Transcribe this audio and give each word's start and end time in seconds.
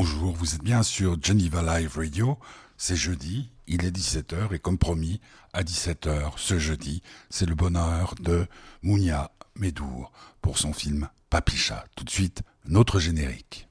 bonjour, 0.00 0.32
vous 0.32 0.54
êtes 0.54 0.62
bien 0.62 0.84
sur 0.84 1.20
Geneva 1.20 1.60
Live 1.60 1.96
Radio, 1.96 2.38
c'est 2.76 2.94
jeudi, 2.94 3.50
il 3.66 3.84
est 3.84 3.90
17h 3.90 4.54
et 4.54 4.60
comme 4.60 4.78
promis, 4.78 5.20
à 5.52 5.64
17h 5.64 6.34
ce 6.36 6.56
jeudi, 6.56 7.02
c'est 7.30 7.46
le 7.46 7.56
bonheur 7.56 8.14
de 8.20 8.46
Mounia 8.82 9.32
Medour 9.56 10.12
pour 10.40 10.56
son 10.56 10.72
film 10.72 11.08
Papicha. 11.30 11.84
Tout 11.96 12.04
de 12.04 12.10
suite, 12.10 12.42
notre 12.64 13.00
générique. 13.00 13.66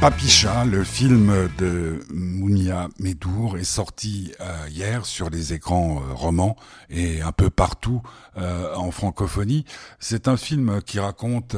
Papicha, 0.00 0.64
le 0.64 0.82
film 0.82 1.50
de 1.58 2.00
Mounia 2.10 2.88
Medour, 2.98 3.58
est 3.58 3.64
sorti 3.64 4.32
euh, 4.40 4.66
hier 4.70 5.04
sur 5.04 5.28
les 5.28 5.52
écrans 5.52 5.96
euh, 6.02 6.14
romans 6.14 6.56
et 6.88 7.20
un 7.20 7.32
peu 7.32 7.50
partout 7.50 8.00
euh, 8.38 8.74
en 8.76 8.92
francophonie. 8.92 9.66
C'est 9.98 10.26
un 10.26 10.38
film 10.38 10.80
qui 10.80 11.00
raconte 11.00 11.54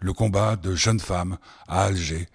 le 0.00 0.12
combat 0.12 0.56
de 0.56 0.74
jeunes 0.74 0.98
femmes 0.98 1.38
à 1.68 1.84
Alger 1.84 2.26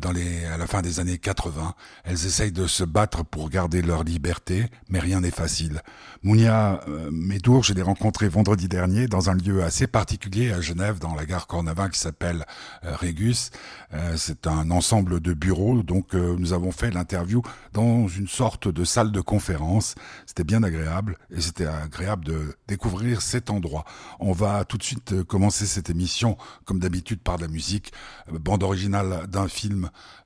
dans 0.00 0.12
les, 0.12 0.44
à 0.46 0.56
la 0.56 0.66
fin 0.66 0.82
des 0.82 1.00
années 1.00 1.18
80. 1.18 1.74
Elles 2.04 2.26
essayent 2.26 2.52
de 2.52 2.66
se 2.66 2.84
battre 2.84 3.24
pour 3.24 3.50
garder 3.50 3.82
leur 3.82 4.04
liberté, 4.04 4.66
mais 4.88 4.98
rien 4.98 5.20
n'est 5.20 5.30
facile. 5.30 5.82
Mounia 6.22 6.80
euh, 6.88 7.10
Médour, 7.12 7.62
je 7.62 7.72
l'ai 7.74 7.82
rencontré 7.82 8.28
vendredi 8.28 8.68
dernier 8.68 9.06
dans 9.06 9.30
un 9.30 9.34
lieu 9.34 9.62
assez 9.62 9.86
particulier 9.86 10.52
à 10.52 10.60
Genève, 10.60 10.98
dans 10.98 11.14
la 11.14 11.26
gare 11.26 11.46
Cornavin, 11.46 11.88
qui 11.88 11.98
s'appelle 11.98 12.44
euh, 12.84 12.96
Régus. 12.96 13.50
Euh, 13.94 14.14
c'est 14.16 14.46
un 14.46 14.70
ensemble 14.70 15.20
de 15.20 15.32
bureaux, 15.32 15.82
donc 15.82 16.14
nous 16.14 16.52
avons 16.52 16.72
fait 16.72 16.90
l'interview 16.90 17.42
dans 17.72 18.08
une 18.08 18.28
sorte 18.28 18.68
de 18.68 18.84
salle 18.84 19.12
de 19.12 19.20
conférence. 19.20 19.94
C'était 20.26 20.44
bien 20.44 20.62
agréable 20.62 21.16
et 21.30 21.40
c'était 21.40 21.66
agréable 21.66 22.24
de 22.24 22.56
découvrir 22.66 23.22
cet 23.22 23.50
endroit. 23.50 23.84
On 24.18 24.32
va 24.32 24.64
tout 24.64 24.78
de 24.78 24.82
suite 24.82 25.22
commencer 25.24 25.66
cette 25.66 25.90
émission, 25.90 26.36
comme 26.64 26.80
d'habitude, 26.80 27.20
par 27.20 27.36
de 27.36 27.42
la 27.42 27.48
musique, 27.48 27.92
bande 28.32 28.62
originale 28.62 29.26
d'un 29.28 29.48
film 29.48 29.67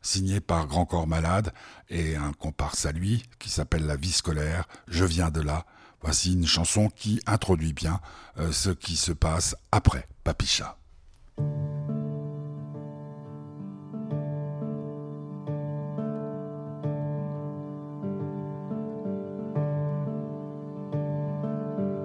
signé 0.01 0.41
par 0.41 0.67
Grand 0.67 0.87
Corps 0.87 1.07
Malade 1.07 1.53
et 1.89 2.17
un 2.17 2.33
comparse 2.33 2.87
à 2.87 2.93
lui 2.93 3.25
qui 3.39 3.51
s'appelle 3.51 3.87
La 3.87 3.97
vie 3.97 4.12
scolaire. 4.12 4.67
Je 4.89 5.05
viens 5.05 5.31
de 5.31 5.41
là. 5.41 5.67
Voici 6.03 6.33
une 6.33 6.47
chanson 6.47 6.89
qui 6.89 7.21
introduit 7.27 7.73
bien 7.73 8.01
euh, 8.39 8.51
ce 8.51 8.71
qui 8.71 8.97
se 8.97 9.12
passe 9.12 9.55
après 9.71 10.09
Papicha. 10.25 10.77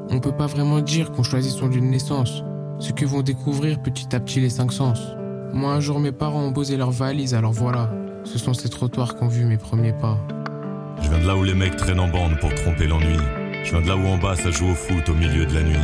On 0.10 0.20
peut 0.20 0.36
pas 0.36 0.48
vraiment 0.48 0.80
dire 0.80 1.12
qu'on 1.12 1.24
choisit 1.24 1.52
son 1.52 1.68
lieu 1.68 1.80
de 1.80 1.86
naissance, 1.86 2.44
ce 2.80 2.92
que 2.92 3.06
vont 3.06 3.22
découvrir 3.22 3.82
petit 3.82 4.16
à 4.16 4.20
petit 4.20 4.40
les 4.40 4.50
cinq 4.50 4.72
sens. 4.72 5.00
Moi, 5.58 5.72
un 5.72 5.80
jour, 5.80 6.00
mes 6.00 6.12
parents 6.12 6.44
ont 6.44 6.54
posé 6.54 6.78
leurs 6.78 6.92
valises, 6.92 7.34
alors 7.34 7.52
voilà. 7.52 7.90
Ce 8.26 8.38
sont 8.38 8.54
ces 8.54 8.70
trottoirs 8.70 9.16
qu'ont 9.16 9.28
vu 9.28 9.44
mes 9.44 9.58
premiers 9.58 9.92
pas. 9.92 10.16
Je 11.02 11.10
viens 11.10 11.18
de 11.18 11.26
là 11.26 11.36
où 11.36 11.44
les 11.44 11.56
mecs 11.56 11.76
traînent 11.76 12.00
en 12.00 12.08
bande 12.08 12.38
pour 12.40 12.54
tromper 12.54 12.86
l'ennui. 12.86 13.18
Je 13.64 13.72
viens 13.72 13.82
de 13.82 13.88
là 13.88 13.98
où 13.98 14.06
en 14.06 14.20
bas 14.20 14.36
ça 14.36 14.52
joue 14.52 14.68
au 14.68 14.76
foot 14.76 15.10
au 15.10 15.16
milieu 15.16 15.48
de 15.48 15.56
la 15.56 15.64
nuit. 15.64 15.76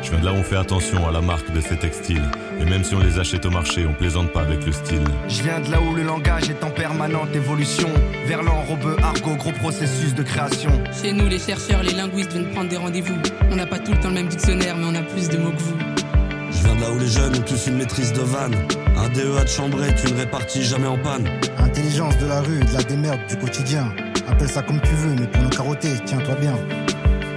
Je 0.00 0.10
viens 0.12 0.20
de 0.20 0.26
là 0.26 0.32
où 0.32 0.36
on 0.36 0.44
fait 0.44 0.56
attention 0.56 1.08
à 1.08 1.10
la 1.10 1.22
marque 1.22 1.52
de 1.52 1.60
ces 1.60 1.76
textiles. 1.76 2.22
Et 2.60 2.64
même 2.66 2.84
si 2.84 2.94
on 2.94 3.00
les 3.00 3.18
achète 3.18 3.44
au 3.46 3.50
marché, 3.50 3.84
on 3.84 3.94
plaisante 3.94 4.32
pas 4.32 4.42
avec 4.42 4.64
le 4.64 4.70
style. 4.70 5.02
Je 5.26 5.42
viens 5.42 5.58
de 5.58 5.72
là 5.72 5.80
où 5.80 5.92
le 5.92 6.04
langage 6.04 6.48
est 6.48 6.62
en 6.62 6.70
permanente 6.70 7.34
évolution. 7.34 7.88
Verlan, 8.26 8.62
robe, 8.62 8.96
argot, 9.02 9.34
gros 9.34 9.50
processus 9.50 10.14
de 10.14 10.22
création. 10.22 10.70
Chez 11.02 11.12
nous, 11.12 11.26
les 11.26 11.40
chercheurs, 11.40 11.82
les 11.82 11.94
linguistes 11.94 12.30
viennent 12.30 12.52
prendre 12.52 12.68
des 12.68 12.76
rendez-vous. 12.76 13.16
On 13.50 13.56
n'a 13.56 13.66
pas 13.66 13.80
tout 13.80 13.90
le 13.90 13.98
temps 13.98 14.08
le 14.10 14.14
même 14.14 14.28
dictionnaire, 14.28 14.76
mais 14.76 14.86
on 14.86 14.94
a 14.94 15.02
plus 15.02 15.28
de 15.28 15.36
mots 15.36 15.50
que 15.50 15.62
vous. 15.62 15.95
Je 16.56 16.64
viens 16.64 16.74
de 16.74 16.80
là 16.80 16.90
où 16.90 16.98
les 16.98 17.06
jeunes 17.06 17.36
ont 17.36 17.42
tous 17.42 17.66
une 17.66 17.76
maîtrise 17.76 18.12
de 18.12 18.22
vanne. 18.22 18.54
Un 18.96 19.08
DEA 19.10 19.44
de 19.44 19.48
chambrée, 19.48 19.94
tu 19.94 20.12
ne 20.12 20.18
répartis 20.18 20.62
jamais 20.62 20.86
en 20.86 20.96
panne. 20.96 21.28
Intelligence 21.58 22.16
de 22.18 22.26
la 22.26 22.40
rue, 22.40 22.60
de 22.60 22.72
la 22.72 22.82
démerde 22.82 23.20
du 23.28 23.36
quotidien. 23.36 23.92
Appelle 24.26 24.48
ça 24.48 24.62
comme 24.62 24.80
tu 24.80 24.94
veux, 24.94 25.14
mais 25.20 25.26
pour 25.26 25.42
nous 25.42 25.50
carotter, 25.50 25.92
tiens-toi 26.06 26.34
bien. 26.36 26.54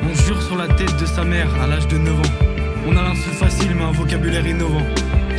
On 0.03 0.13
jure 0.25 0.41
sur 0.41 0.55
la 0.55 0.67
tête 0.67 0.95
de 0.97 1.05
sa 1.05 1.23
mère 1.25 1.53
à 1.61 1.67
l'âge 1.67 1.87
de 1.87 1.97
9 1.97 2.17
ans. 2.17 2.21
On 2.87 2.95
a 2.95 3.01
l'insulte 3.03 3.35
facile, 3.35 3.75
mais 3.75 3.83
un 3.83 3.91
vocabulaire 3.91 4.47
innovant. 4.47 4.85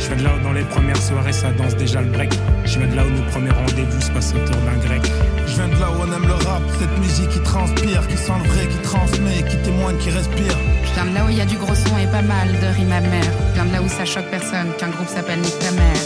Je 0.01 0.07
viens 0.07 0.15
de 0.17 0.23
là 0.23 0.31
où 0.35 0.43
dans 0.43 0.51
les 0.51 0.63
premières 0.63 0.97
soirées 0.97 1.31
ça 1.31 1.51
danse 1.51 1.75
déjà 1.75 2.01
le 2.01 2.09
break. 2.09 2.33
Je 2.65 2.79
viens 2.79 2.87
de 2.87 2.95
là 2.95 3.03
où 3.05 3.09
nos 3.09 3.21
premiers 3.29 3.51
rendez-vous 3.51 4.01
se 4.01 4.09
passent 4.09 4.33
autour 4.33 4.59
d'un 4.65 4.77
grec. 4.77 5.01
Je 5.45 5.53
viens 5.53 5.67
de 5.67 5.79
là 5.79 5.91
où 5.91 6.01
on 6.01 6.11
aime 6.11 6.27
le 6.27 6.33
rap, 6.33 6.63
cette 6.79 6.97
musique 6.97 7.29
qui 7.29 7.39
transpire, 7.41 8.07
qui 8.07 8.17
sent 8.17 8.33
le 8.43 8.49
vrai, 8.49 8.67
qui 8.67 8.77
transmet, 8.79 9.43
qui 9.47 9.57
témoigne, 9.57 9.97
qui 9.97 10.09
respire. 10.09 10.57
Je 10.83 10.93
viens 10.93 11.05
de 11.05 11.13
là 11.13 11.25
où 11.25 11.29
il 11.29 11.37
y 11.37 11.41
a 11.41 11.45
du 11.45 11.55
gros 11.57 11.75
son 11.75 11.97
et 11.99 12.07
pas 12.07 12.23
mal 12.23 12.47
de 12.49 12.67
rimes 12.75 12.91
amères. 12.91 13.33
Je 13.49 13.53
viens 13.53 13.65
de 13.65 13.73
là 13.73 13.81
où 13.81 13.87
ça 13.87 14.03
choque 14.03 14.29
personne 14.31 14.73
qu'un 14.79 14.89
groupe 14.89 15.07
s'appelle 15.07 15.39
Nick 15.39 15.57
ta 15.59 15.71
mère. 15.71 16.01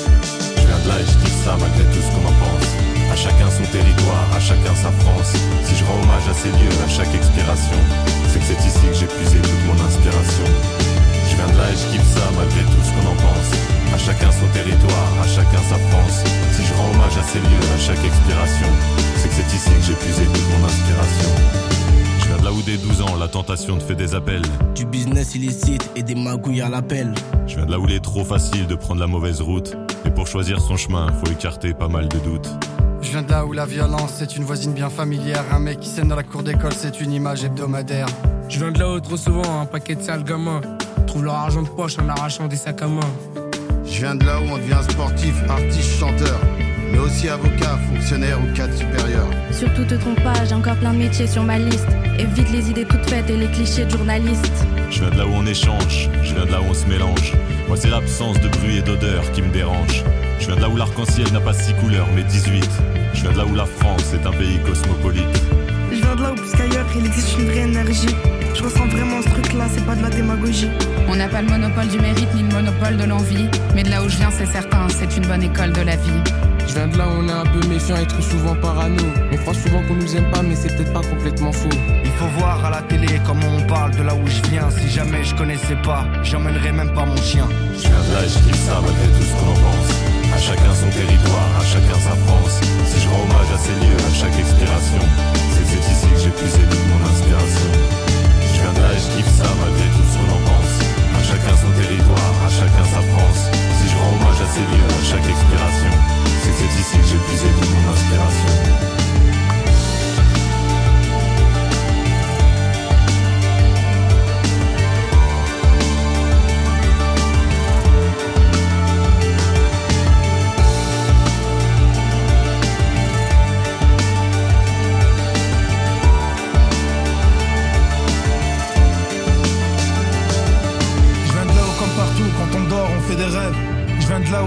Je 0.59 0.67
viens 0.67 0.79
de 0.83 0.87
là 0.89 0.99
et 0.99 1.05
je 1.07 1.15
kiffe 1.23 1.39
ça 1.45 1.55
malgré 1.55 1.83
tout 1.95 2.03
ce 2.03 2.11
qu'on 2.11 2.27
en 2.27 2.35
pense. 2.35 2.67
À 3.13 3.15
chacun 3.15 3.49
son 3.49 3.63
territoire, 3.71 4.27
à 4.35 4.39
chacun 4.41 4.75
sa 4.75 4.91
France. 4.91 5.31
Si 5.63 5.73
je 5.73 5.85
rends 5.85 5.95
hommage 6.03 6.27
à 6.29 6.33
ces 6.33 6.49
lieux, 6.49 6.75
à 6.83 6.89
chaque 6.89 7.15
expiration, 7.15 7.79
c'est 8.27 8.39
que 8.39 8.45
c'est 8.45 8.59
ici 8.59 8.85
que 8.91 8.97
j'ai 8.99 9.07
puisé 9.07 9.39
toute 9.39 9.63
mon 9.71 9.79
inspiration. 9.87 10.84
Je 11.35 11.41
viens 11.41 11.51
de 11.53 11.57
là 11.57 11.69
et 11.69 11.75
je 11.75 11.91
kiffe 11.91 12.13
ça 12.13 12.21
malgré 12.37 12.61
tout 12.61 12.81
ce 12.81 12.91
qu'on 12.91 13.11
en 13.11 13.15
pense. 13.15 13.51
À 13.93 13.97
chacun 13.97 14.31
son 14.31 14.47
territoire, 14.53 15.11
à 15.21 15.27
chacun 15.27 15.61
sa 15.67 15.75
France. 15.89 16.23
Si 16.53 16.63
je 16.63 16.73
rends 16.73 16.89
hommage 16.91 17.17
à 17.17 17.23
ces 17.23 17.39
lieux, 17.39 17.73
à 17.75 17.77
chaque 17.77 18.05
expiration, 18.05 18.67
c'est 19.17 19.27
que 19.27 19.35
c'est 19.35 19.53
ici 19.53 19.69
que 19.69 19.85
j'ai 19.85 19.93
puisé 19.95 20.23
toute 20.23 20.49
mon 20.57 20.65
inspiration. 20.65 21.29
Je 22.19 22.27
viens 22.27 22.37
de 22.37 22.45
là 22.45 22.51
où 22.53 22.61
dès 22.61 22.77
12 22.77 23.01
ans, 23.01 23.17
la 23.19 23.27
tentation 23.27 23.77
te 23.77 23.83
fait 23.83 23.95
des 23.95 24.15
appels. 24.15 24.43
Du 24.75 24.85
business 24.85 25.35
illicite 25.35 25.89
et 25.97 26.03
des 26.03 26.15
magouilles 26.15 26.61
à 26.61 26.69
l'appel. 26.69 27.13
Je 27.47 27.57
viens 27.57 27.65
de 27.65 27.71
là 27.71 27.79
où 27.79 27.85
il 27.85 27.93
est 27.93 28.03
trop 28.03 28.23
facile 28.23 28.65
de 28.67 28.75
prendre 28.75 29.01
la 29.01 29.07
mauvaise 29.07 29.41
route. 29.41 29.75
Et 30.05 30.11
pour 30.11 30.27
choisir 30.27 30.61
son 30.61 30.77
chemin, 30.77 31.11
faut 31.21 31.29
écarter 31.29 31.73
pas 31.73 31.89
mal 31.89 32.07
de 32.07 32.19
doutes. 32.19 32.49
Je 33.01 33.11
viens 33.11 33.23
de 33.23 33.29
là 33.29 33.45
où 33.45 33.51
la 33.51 33.65
violence 33.65 34.13
c'est 34.19 34.37
une 34.37 34.45
voisine 34.45 34.71
bien 34.71 34.89
familière. 34.89 35.43
Un 35.51 35.59
mec 35.59 35.81
qui 35.81 35.89
scène 35.89 36.07
dans 36.07 36.15
la 36.15 36.23
cour 36.23 36.43
d'école, 36.43 36.73
c'est 36.73 37.01
une 37.01 37.11
image 37.11 37.43
hebdomadaire. 37.43 38.07
Je 38.47 38.57
viens 38.57 38.71
de 38.71 38.79
là 38.79 38.93
où 38.93 38.99
trop 39.01 39.17
souvent 39.17 39.59
un 39.59 39.65
paquet 39.65 39.95
de 39.95 40.01
sales 40.01 40.23
gamins 40.23 40.61
trouvent 41.05 41.25
leur 41.25 41.35
argent 41.35 41.61
de 41.61 41.69
poche 41.69 41.97
en 41.99 42.07
arrachant 42.09 42.47
des 42.47 42.55
sacs 42.55 42.81
à 42.81 42.87
main. 42.87 42.99
Je 43.85 43.99
viens 43.99 44.15
de 44.15 44.25
là 44.25 44.39
où 44.39 44.51
on 44.51 44.57
devient 44.57 44.81
sportif, 44.89 45.35
artiste, 45.49 45.99
chanteur, 45.99 46.39
mais 46.91 46.97
aussi 46.97 47.29
avocat, 47.29 47.77
fonctionnaire 47.89 48.39
ou 48.41 48.53
cadre 48.55 48.73
supérieur. 48.73 49.27
Surtout 49.51 49.85
te 49.85 49.95
trompe 49.95 50.21
pas, 50.23 50.45
j'ai 50.45 50.55
encore 50.55 50.75
plein 50.75 50.93
de 50.93 50.99
métiers 50.99 51.27
sur 51.27 51.43
ma 51.43 51.57
liste. 51.57 51.87
Évite 52.17 52.51
les 52.51 52.69
idées 52.69 52.85
toutes 52.85 53.07
faites 53.09 53.29
et 53.29 53.37
les 53.37 53.47
clichés 53.47 53.85
de 53.85 53.91
journalistes. 53.91 54.65
Je 54.89 55.01
viens 55.01 55.09
de 55.09 55.17
là 55.17 55.25
où 55.25 55.31
on 55.33 55.45
échange, 55.45 56.09
je 56.23 56.33
viens 56.33 56.45
de 56.45 56.51
là 56.51 56.61
où 56.61 56.65
on 56.69 56.73
se 56.73 56.85
mélange. 56.87 57.33
Moi, 57.67 57.77
c'est 57.77 57.89
l'absence 57.89 58.39
de 58.41 58.49
bruit 58.49 58.77
et 58.77 58.81
d'odeur 58.81 59.31
qui 59.31 59.41
me 59.41 59.51
dérange. 59.51 60.03
Je 60.39 60.47
viens 60.47 60.55
de 60.55 60.61
là 60.61 60.69
où 60.69 60.75
l'arc-en-ciel 60.75 61.31
n'a 61.31 61.39
pas 61.39 61.53
six 61.53 61.73
couleurs, 61.75 62.07
mais 62.15 62.23
18. 62.23 62.69
Je 63.13 63.21
viens 63.21 63.31
de 63.31 63.37
là 63.37 63.45
où 63.45 63.55
la 63.55 63.65
France 63.65 64.13
est 64.13 64.27
un 64.27 64.31
pays 64.31 64.59
cosmopolite. 64.65 65.23
Je 65.91 65.97
viens 65.97 66.15
de 66.15 66.21
là 66.21 66.31
où 66.31 66.35
plus 66.35 66.51
qu'ailleurs, 66.51 66.85
il 66.95 67.05
existe 67.05 67.37
une 67.39 67.45
vraie 67.45 67.61
énergie. 67.61 68.15
Je 68.53 68.63
ressens 68.63 68.87
vraiment 68.87 69.21
ce 69.21 69.29
truc-là, 69.29 69.65
c'est 69.73 69.85
pas 69.85 69.95
de 69.95 70.01
la 70.01 70.09
démagogie. 70.09 70.69
On 71.07 71.15
n'a 71.15 71.27
pas 71.27 71.41
le 71.41 71.49
monopole 71.49 71.87
du 71.87 71.99
mérite 71.99 72.33
ni 72.33 72.43
le 72.43 72.49
monopole 72.49 72.97
de 72.97 73.03
l'envie. 73.03 73.47
Mais 73.75 73.83
de 73.83 73.89
là 73.89 74.01
où 74.03 74.09
je 74.09 74.17
viens, 74.17 74.31
c'est 74.31 74.47
certain, 74.47 74.87
c'est 74.89 75.15
une 75.17 75.25
bonne 75.27 75.43
école 75.43 75.71
de 75.71 75.81
la 75.81 75.95
vie. 75.95 76.21
Je 76.67 76.73
viens 76.73 76.87
de 76.87 76.97
là 76.97 77.07
où 77.07 77.21
on 77.21 77.27
est 77.27 77.31
un 77.31 77.45
peu 77.45 77.65
méfiant 77.67 77.97
et 77.97 78.07
trop 78.07 78.21
souvent 78.21 78.55
parano. 78.55 79.03
On 79.31 79.37
croit 79.37 79.53
souvent 79.53 79.81
qu'on 79.87 79.95
nous 79.95 80.15
aime 80.15 80.29
pas, 80.31 80.41
mais 80.41 80.55
c'est 80.55 80.75
peut-être 80.75 80.93
pas 80.93 81.01
complètement 81.07 81.51
faux. 81.51 81.69
Il 82.03 82.11
faut 82.11 82.27
voir 82.39 82.65
à 82.65 82.69
la 82.71 82.81
télé 82.81 83.21
comment 83.25 83.47
on 83.57 83.61
parle 83.67 83.91
de 83.91 84.01
là 84.01 84.15
où 84.15 84.25
je 84.25 84.41
viens. 84.49 84.69
Si 84.71 84.89
jamais 84.89 85.23
je 85.23 85.35
connaissais 85.35 85.77
pas, 85.83 86.05
j'emmènerais 86.23 86.71
même 86.71 86.91
pas 86.93 87.05
mon 87.05 87.17
chien. 87.17 87.47
Je 87.75 87.81
viens 87.81 88.03
de 88.09 88.13
là 88.13 88.25
et 88.25 88.29
je 88.29 88.39
kiffe 88.39 88.65
ça 88.65 88.81
malgré 88.81 89.07
tout 89.13 89.23
ce 89.23 89.33
qu'on 89.37 89.51
en 89.51 89.59
pense. 89.61 89.89
À 90.33 90.39
chacun 90.39 90.73
son 90.73 90.89
territoire, 90.89 91.49
à 91.61 91.63
chacun 91.63 91.99
sa 92.01 92.15
France. 92.25 92.59
Si 92.87 93.01
je 93.01 93.07
rends 93.07 93.23
hommage 93.23 93.51
à 93.53 93.57
ces 93.57 93.75
lieux, 93.79 94.01
à 94.01 94.13
chaque 94.13 94.37
expiration, 94.37 95.03
c'est 95.53 95.63
que 95.63 95.69
c'est 95.69 95.91
ici 95.91 96.07
que 96.13 96.19
j'ai 96.19 96.29
puisé 96.31 96.59
toute 96.69 96.85
mon 96.91 97.01
inspiration. 97.07 97.71
Je 98.41 98.61
viens 98.61 98.73
de 98.73 98.79
là 98.81 98.89
et 98.91 98.99
je 98.99 99.15
kiffe 99.15 99.33
ça 99.37 99.47
malgré 99.61 99.85
tout 99.93 100.03
ce 100.11 100.17
qu'on 100.17 100.33
en 100.33 100.39
pense. 100.39 100.44
Chacun 101.27 101.57
son 101.57 101.71
territoire, 101.71 102.33
à 102.45 102.49
chacun 102.49 102.85
sa 102.85 103.01
France. 103.01 103.49
Si 103.81 103.89
je 103.89 103.97
rends 103.97 104.13
hommage 104.13 104.41
à 104.41 104.47
ces 104.53 104.61
lieux, 104.61 104.85
à 104.85 105.03
chaque 105.03 105.27
expiration, 105.27 105.91
c'est 106.43 106.65
ici 106.65 106.97
que 106.97 107.07
j'ai 107.07 107.17
puisé 107.17 107.47
toute 107.59 107.71
mon 107.71 107.91
inspiration. 107.91 109.04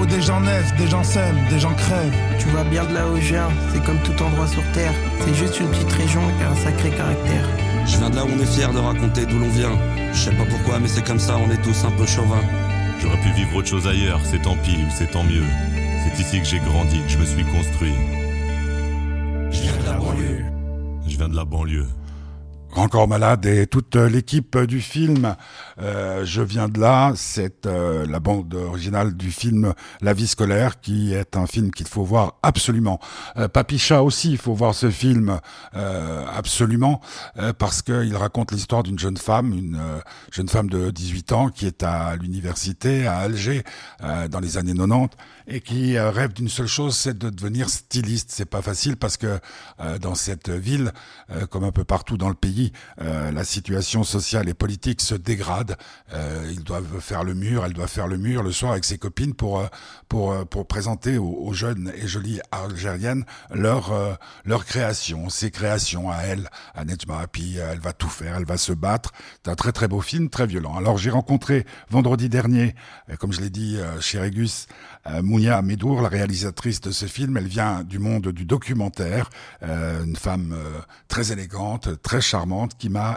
Des 0.09 0.23
gens 0.23 0.41
naissent, 0.41 0.75
des 0.77 0.87
gens 0.87 1.03
s'aiment, 1.03 1.39
des 1.51 1.59
gens 1.59 1.75
crèvent. 1.75 2.13
Tu 2.39 2.47
vois 2.49 2.65
bien 2.65 2.85
de 2.85 2.95
là 2.95 3.09
où 3.09 3.17
je 3.17 3.35
viens, 3.35 3.49
c'est 3.73 3.83
comme 3.85 3.99
tout 3.99 4.23
endroit 4.23 4.47
sur 4.47 4.63
terre. 4.73 4.93
C'est 5.21 5.35
juste 5.35 5.61
une 5.61 5.69
petite 5.69 5.93
région 5.93 6.21
qui 6.37 6.45
a 6.45 6.51
un 6.51 6.57
sacré 6.57 6.91
caractère. 6.91 7.47
Je 7.87 7.97
viens 7.99 8.11
de 8.11 8.17
là 8.17 8.25
où 8.25 8.29
on 8.29 8.41
est 8.41 8.47
fier 8.47 8.73
de 8.73 8.79
raconter 8.79 9.27
d'où 9.27 9.39
l'on 9.39 9.49
vient. 9.49 9.77
Je 10.13 10.19
sais 10.19 10.33
pas 10.33 10.45
pourquoi, 10.45 10.79
mais 10.79 10.89
c'est 10.89 11.05
comme 11.05 11.19
ça, 11.19 11.37
on 11.37 11.51
est 11.51 11.63
tous 11.63 11.85
un 11.85 11.91
peu 11.93 12.07
chauvins. 12.07 12.45
J'aurais 13.01 13.21
pu 13.21 13.31
vivre 13.33 13.57
autre 13.57 13.69
chose 13.69 13.87
ailleurs, 13.87 14.21
c'est 14.25 14.43
tant 14.43 14.57
pis 14.57 14.77
ou 14.77 14.91
c'est 14.91 15.11
tant 15.11 15.25
mieux. 15.25 15.45
C'est 16.05 16.21
ici 16.21 16.41
que 16.41 16.47
j'ai 16.47 16.59
grandi, 16.59 17.01
que 17.03 17.09
je 17.09 17.19
me 17.19 17.25
suis 17.25 17.45
construit. 17.45 17.95
Je 19.51 19.61
viens 19.61 19.77
de 19.77 19.87
la 19.87 19.93
banlieue. 19.93 20.45
Je 21.07 21.17
viens 21.17 21.29
de 21.29 21.37
la 21.37 21.45
banlieue. 21.45 21.87
Encore 22.77 23.09
malade 23.09 23.47
et 23.47 23.67
toute 23.67 23.97
l'équipe 23.97 24.57
du 24.59 24.81
film. 24.81 25.35
Euh, 25.81 26.25
je 26.25 26.43
viens 26.43 26.69
de 26.69 26.79
là, 26.79 27.13
c'est 27.17 27.67
euh, 27.67 28.07
la 28.07 28.21
bande 28.21 28.55
originale 28.55 29.17
du 29.17 29.31
film 29.31 29.73
La 30.01 30.13
vie 30.13 30.27
scolaire, 30.27 30.81
qui 30.81 31.15
est 31.15 31.37
un 31.37 31.47
film 31.47 31.71
qu'il 31.71 31.89
faut 31.89 32.05
voir 32.05 32.35
absolument. 32.43 33.01
Euh, 33.37 33.49
Papicha 33.49 34.03
aussi, 34.03 34.31
il 34.31 34.39
faut 34.39 34.55
voir 34.55 34.75
ce 34.75 34.91
film 34.91 35.41
euh, 35.75 36.25
absolument 36.37 37.01
parce 37.59 37.83
qu'il 37.83 38.17
raconte 38.17 38.53
l'histoire 38.53 38.83
d'une 38.83 38.99
jeune 38.99 39.17
femme, 39.17 39.53
une 39.53 39.81
jeune 40.31 40.49
femme 40.49 40.69
de 40.69 40.91
18 40.91 41.33
ans 41.33 41.49
qui 41.49 41.67
est 41.67 41.83
à 41.83 42.17
l'université 42.17 43.07
à 43.07 43.19
Alger 43.19 43.63
dans 44.31 44.41
les 44.41 44.57
années 44.59 44.75
90 44.75 45.17
et 45.49 45.61
qui 45.61 45.99
rêve 45.99 46.35
d'une 46.35 46.49
seule 46.49 46.67
chose, 46.67 46.97
c'est 46.97 47.17
de 47.17 47.31
devenir 47.31 47.69
styliste. 47.69 48.31
C'est 48.31 48.45
pas 48.45 48.63
facile 48.63 48.97
parce 48.97 49.17
que 49.17 49.41
dans 50.01 50.15
cette 50.15 50.51
ville, 50.51 50.93
comme 51.51 51.65
un 51.65 51.73
peu 51.73 51.85
partout 51.85 52.17
dans 52.19 52.29
le 52.29 52.35
pays, 52.35 52.73
la 52.99 53.45
situation 53.45 54.05
sociale 54.05 54.49
et 54.49 54.55
politique 54.55 55.01
se 55.01 55.15
dégrade. 55.15 55.77
Euh, 56.13 56.51
ils 56.51 56.65
doivent 56.65 57.01
faire 57.01 57.25
le 57.25 57.35
mur, 57.35 57.65
elle 57.65 57.73
doit 57.73 57.87
faire 57.87 58.07
le 58.07 58.19
mur 58.19 58.43
le 58.43 58.53
soir 58.53 58.73
avec 58.73 58.85
ses 58.85 58.99
copines 58.99 59.35
pour 59.35 59.63
pour 60.09 60.47
pour 60.47 60.67
présenter 60.67 61.19
aux, 61.19 61.33
aux 61.33 61.53
jeunes 61.53 61.93
et 61.95 62.07
jolies 62.07 62.41
algériennes 62.51 63.25
leur 63.51 64.19
leur 64.45 64.65
création, 64.65 65.29
ses 65.29 65.51
créations 65.51 66.11
à 66.11 66.19
elle, 66.19 66.49
à 66.75 66.85
Nejma. 66.85 67.27
Puis 67.27 67.57
elle 67.57 67.81
va 67.81 67.93
tout 67.93 68.09
faire, 68.09 68.37
elle 68.37 68.45
va 68.45 68.59
se 68.59 68.73
battre. 68.73 69.13
C'est 69.45 69.51
un 69.51 69.55
très 69.57 69.73
très 69.73 69.89
beau 69.89 70.01
film, 70.01 70.29
très 70.29 70.47
violent. 70.47 70.77
Alors 70.77 70.99
j'ai 70.99 71.11
rencontré 71.11 71.67
vendredi 71.91 72.29
dernier, 72.29 72.75
comme 73.19 73.33
je 73.33 73.41
l'ai 73.41 73.51
dit 73.51 73.79
chez 74.01 74.19
Régus, 74.19 74.67
Mounia 75.39 75.63
Medour, 75.63 76.03
la 76.03 76.09
réalisatrice 76.09 76.81
de 76.81 76.91
ce 76.91 77.07
film. 77.07 77.37
Elle 77.37 77.47
vient 77.47 77.85
du 77.85 78.01
monde 78.01 78.27
du 78.33 78.45
documentaire, 78.45 79.31
euh, 79.63 80.03
une 80.03 80.17
femme 80.17 80.53
euh, 80.53 80.81
très 81.07 81.31
élégante, 81.31 82.03
très 82.03 82.21
charmante, 82.21 82.77
qui 82.77 82.89
m'a 82.89 83.17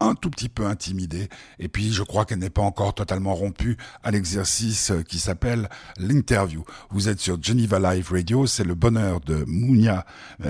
un 0.00 0.14
tout 0.14 0.28
petit 0.28 0.50
peu 0.50 0.66
intimidé. 0.66 1.30
Et 1.58 1.68
puis, 1.68 1.94
je 1.94 2.02
crois 2.02 2.26
qu'elle 2.26 2.40
n'est 2.40 2.50
pas 2.50 2.60
encore 2.60 2.94
totalement 2.94 3.34
rompue 3.34 3.78
à 4.02 4.10
l'exercice 4.10 4.92
qui 5.08 5.18
s'appelle 5.18 5.70
l'interview. 5.96 6.62
Vous 6.90 7.08
êtes 7.08 7.20
sur 7.20 7.42
Geneva 7.42 7.78
Live 7.78 8.12
Radio. 8.12 8.46
C'est 8.46 8.64
le 8.64 8.74
bonheur 8.74 9.20
de 9.20 9.44
Mounia 9.46 10.04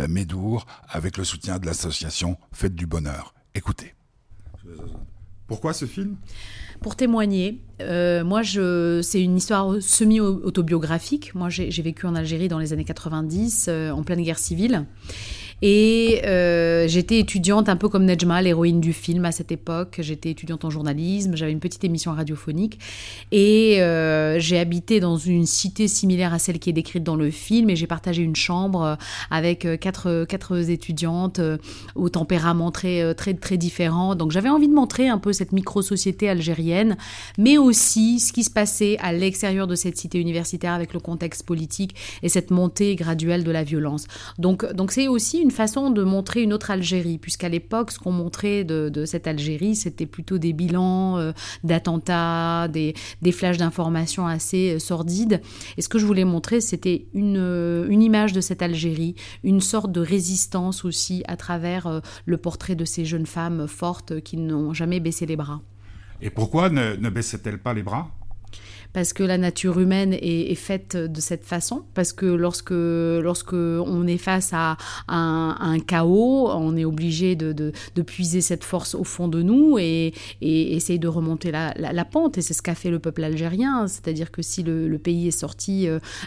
Medour 0.08 0.66
avec 0.88 1.18
le 1.18 1.22
soutien 1.24 1.60
de 1.60 1.66
l'association 1.66 2.36
Fête 2.50 2.74
du 2.74 2.88
Bonheur. 2.88 3.32
Écoutez. 3.54 3.94
Pourquoi 5.48 5.72
ce 5.72 5.86
film? 5.86 6.16
Pour 6.82 6.94
témoigner. 6.94 7.60
Euh, 7.80 8.22
moi, 8.22 8.42
je, 8.42 9.00
c'est 9.02 9.22
une 9.22 9.36
histoire 9.36 9.76
semi-autobiographique. 9.80 11.34
Moi, 11.34 11.48
j'ai, 11.48 11.70
vécu 11.82 12.06
en 12.06 12.14
Algérie 12.14 12.48
dans 12.48 12.58
les 12.58 12.72
années 12.72 12.84
90, 12.84 13.66
euh, 13.68 13.90
en 13.90 14.02
pleine 14.02 14.22
guerre 14.22 14.38
civile. 14.38 14.84
Et 15.62 16.22
euh, 16.24 16.86
j'étais 16.86 17.18
étudiante 17.18 17.68
un 17.68 17.76
peu 17.76 17.88
comme 17.88 18.04
Nejma, 18.04 18.40
l'héroïne 18.42 18.80
du 18.80 18.92
film 18.92 19.24
à 19.24 19.32
cette 19.32 19.50
époque. 19.50 19.96
J'étais 19.98 20.30
étudiante 20.30 20.64
en 20.64 20.70
journalisme, 20.70 21.36
j'avais 21.36 21.52
une 21.52 21.60
petite 21.60 21.82
émission 21.84 22.12
radiophonique 22.12 22.78
et 23.32 23.82
euh, 23.82 24.38
j'ai 24.38 24.58
habité 24.58 25.00
dans 25.00 25.16
une 25.16 25.46
cité 25.46 25.88
similaire 25.88 26.32
à 26.32 26.38
celle 26.38 26.58
qui 26.58 26.70
est 26.70 26.72
décrite 26.72 27.02
dans 27.02 27.16
le 27.16 27.30
film 27.30 27.70
et 27.70 27.76
j'ai 27.76 27.86
partagé 27.86 28.22
une 28.22 28.36
chambre 28.36 28.96
avec 29.30 29.66
quatre, 29.80 30.24
quatre 30.24 30.70
étudiantes 30.70 31.40
au 31.94 32.08
tempérament 32.08 32.70
très, 32.70 33.14
très, 33.14 33.34
très 33.34 33.56
différent. 33.56 34.14
Donc 34.14 34.30
j'avais 34.30 34.48
envie 34.48 34.68
de 34.68 34.74
montrer 34.74 35.08
un 35.08 35.18
peu 35.18 35.32
cette 35.32 35.52
micro-société 35.52 36.28
algérienne, 36.28 36.96
mais 37.36 37.58
aussi 37.58 38.20
ce 38.20 38.32
qui 38.32 38.44
se 38.44 38.50
passait 38.50 38.96
à 39.00 39.12
l'extérieur 39.12 39.66
de 39.66 39.74
cette 39.74 39.96
cité 39.96 40.20
universitaire 40.20 40.72
avec 40.72 40.94
le 40.94 41.00
contexte 41.00 41.44
politique 41.44 41.94
et 42.22 42.28
cette 42.28 42.50
montée 42.50 42.94
graduelle 42.94 43.44
de 43.44 43.50
la 43.50 43.64
violence. 43.64 44.06
Donc 44.38 44.70
donc 44.72 44.92
c'est 44.92 45.08
aussi 45.08 45.38
une 45.38 45.47
façon 45.50 45.90
de 45.90 46.02
montrer 46.02 46.42
une 46.42 46.52
autre 46.52 46.70
Algérie, 46.70 47.18
puisqu'à 47.18 47.48
l'époque, 47.48 47.90
ce 47.90 47.98
qu'on 47.98 48.12
montrait 48.12 48.64
de, 48.64 49.04
cette 49.04 49.26
Algérie, 49.26 49.76
c'était 49.76 50.06
plutôt 50.06 50.38
des 50.38 50.52
bilans 50.52 51.18
euh, 51.18 51.32
d'attentats, 51.64 52.68
des, 52.68 52.94
flashs 53.32 53.58
d'informations 53.58 54.26
assez 54.26 54.74
euh, 54.74 54.78
sordides. 54.78 55.40
Et 55.76 55.82
ce 55.82 55.88
que 55.88 55.98
je 55.98 56.06
voulais 56.06 56.24
montrer, 56.24 56.60
c'était 56.60 57.06
une, 57.14 57.36
euh, 57.38 57.86
une 57.88 58.02
image 58.02 58.32
de 58.32 58.40
cette 58.40 58.62
Algérie, 58.62 59.14
une 59.44 59.60
sorte 59.60 59.92
de 59.92 60.00
résistance 60.00 60.84
aussi 60.84 61.22
à 61.28 61.36
travers 61.36 62.00
le 62.24 62.36
portrait 62.36 62.74
de 62.74 62.84
ces 62.84 63.04
jeunes 63.04 63.26
femmes 63.26 63.66
fortes 63.66 64.20
qui 64.20 64.36
n'ont 64.36 64.72
jamais 64.72 65.00
baissé 65.00 65.26
les 65.26 65.36
bras. 65.36 65.60
Et 66.20 66.30
pourquoi 66.30 66.68
ne, 66.68 66.96
ne 66.96 67.10
baissait-elle 67.10 67.58
pas 67.58 67.74
les 67.74 67.82
bras? 67.82 68.10
Parce 68.92 69.12
que 69.12 69.22
la 69.22 69.38
nature 69.38 69.78
humaine 69.78 70.14
est, 70.14 70.54
faite 70.54 70.96
de 70.96 71.20
cette 71.20 71.44
façon, 71.44 71.84
parce 71.94 72.12
que 72.12 72.26
lorsque, 72.26 72.70
lorsque 72.72 73.52
on 73.52 74.06
est 74.06 74.18
face 74.18 74.50
à 74.52 74.76
un, 75.08 75.78
chaos, 75.80 76.48
on 76.50 76.76
est 76.76 76.84
obligé 76.84 77.36
de, 77.36 77.72
puiser 78.02 78.40
cette 78.40 78.64
force 78.64 78.94
au 78.94 79.04
fond 79.04 79.28
de 79.28 79.42
nous 79.42 79.78
et, 79.78 80.14
essayer 80.40 80.98
de 80.98 81.08
remonter 81.08 81.50
la, 81.50 82.04
pente. 82.04 82.38
Et 82.38 82.42
c'est 82.42 82.54
ce 82.54 82.62
qu'a 82.62 82.74
fait 82.74 82.90
le 82.90 82.98
peuple 82.98 83.24
algérien, 83.24 83.86
c'est-à-dire 83.88 84.30
que 84.30 84.42
si 84.42 84.62
le, 84.62 84.98
pays 84.98 85.28
est 85.28 85.38
sorti 85.38 85.86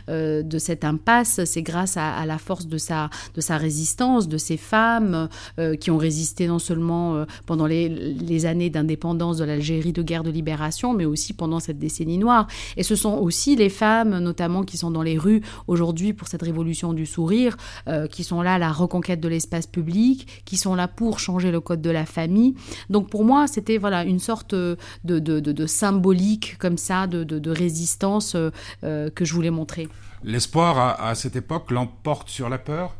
euh, 0.09 0.43
de 0.43 0.57
cette 0.57 0.85
impasse, 0.85 1.43
c'est 1.45 1.61
grâce 1.61 1.97
à, 1.97 2.25
la 2.25 2.37
force 2.37 2.67
de 2.67 2.77
sa, 2.77 3.09
de 3.35 3.41
sa 3.41 3.57
résistance, 3.57 4.27
de 4.27 4.37
ces 4.37 4.57
femmes 4.57 5.27
euh, 5.59 5.75
qui 5.75 5.91
ont 5.91 5.97
résisté 5.97 6.47
non 6.47 6.59
seulement 6.59 7.15
euh, 7.15 7.25
pendant 7.45 7.65
les 7.65 8.45
années 8.45 8.69
d'indépendance 8.69 9.37
de 9.37 9.43
l'Algérie, 9.43 9.93
de 9.93 10.03
guerre 10.03 10.23
de 10.23 10.31
libération, 10.31 10.93
mais 10.93 11.05
aussi 11.05 11.33
pendant 11.33 11.59
cette 11.59 11.79
décennie 11.79 12.17
noire. 12.17 12.47
Et 12.77 12.83
ce 12.83 12.95
sont 12.95 13.13
aussi 13.13 13.55
les 13.55 13.69
femmes, 13.69 14.17
notamment, 14.19 14.63
qui 14.63 14.77
sont 14.77 14.91
dans 14.91 15.01
les 15.01 15.17
rues 15.17 15.41
aujourd'hui 15.67 16.13
pour 16.13 16.27
cette 16.27 16.41
révolution 16.41 16.93
du 16.93 17.05
sourire, 17.05 17.57
euh, 17.87 18.07
qui 18.07 18.23
sont 18.23 18.41
là 18.41 18.55
à 18.55 18.57
la 18.57 18.71
reconquête 18.71 19.19
de 19.19 19.27
l'espace 19.27 19.67
public, 19.67 20.43
qui 20.45 20.57
sont 20.57 20.75
là 20.75 20.87
pour 20.87 21.19
changer 21.19 21.51
le 21.51 21.59
code 21.59 21.81
de 21.81 21.89
la 21.89 22.05
famille. 22.05 22.55
Donc 22.89 23.09
pour 23.09 23.23
moi, 23.23 23.47
c'était 23.47 23.77
voilà 23.77 24.03
une 24.03 24.19
sorte 24.19 24.55
de, 24.55 24.77
de, 25.03 25.19
de, 25.19 25.65
symbolique 25.65 26.57
comme 26.57 26.77
ça, 26.77 27.07
de, 27.07 27.51
résistance 27.51 28.35
euh, 28.35 29.09
que 29.09 29.25
je 29.25 29.33
voulais 29.33 29.51
montrer. 29.51 29.87
L'espoir 30.23 31.01
à 31.01 31.15
cette 31.15 31.35
époque 31.35 31.71
l'emporte 31.71 32.29
sur 32.29 32.47
la 32.49 32.57
peur? 32.57 32.95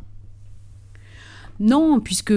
Non, 1.62 2.00
puisque, 2.00 2.34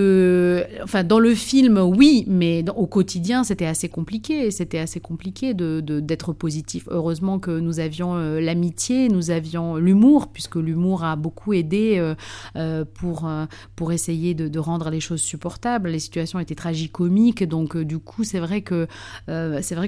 enfin, 0.83 1.03
dans 1.03 1.19
le 1.19 1.35
film, 1.35 1.79
oui, 1.79 2.27
mais 2.29 2.63
au 2.77 2.87
quotidien, 2.87 3.43
c'était 3.43 3.65
assez 3.65 3.89
compliqué. 3.89 4.51
C'était 4.51 4.79
assez 4.79 5.01
compliqué 5.01 5.55
de, 5.55 5.81
d'être 5.81 6.35
positif. 6.35 6.87
Heureusement 6.91 7.39
que 7.39 7.59
nous 7.59 7.81
avions 7.81 8.17
euh, 8.17 8.39
l'amitié, 8.39 9.09
nous 9.09 9.31
avions 9.31 9.77
l'humour, 9.77 10.29
puisque 10.29 10.57
l'humour 10.57 11.05
a 11.05 11.17
beaucoup 11.17 11.55
aidé 11.55 11.97
euh, 11.97 12.15
euh, 12.57 12.85
pour, 12.85 13.93
essayer 13.93 14.35
de, 14.35 14.59
rendre 14.59 14.91
les 14.91 15.01
choses 15.01 15.23
supportables. 15.23 15.89
Les 15.89 16.01
situations 16.01 16.39
étaient 16.39 16.55
tragicomiques, 16.55 17.45
donc 17.45 17.79
du 17.79 17.99
coup, 17.99 18.25
c'est 18.25 18.41
vrai 18.41 18.61
que 18.61 18.87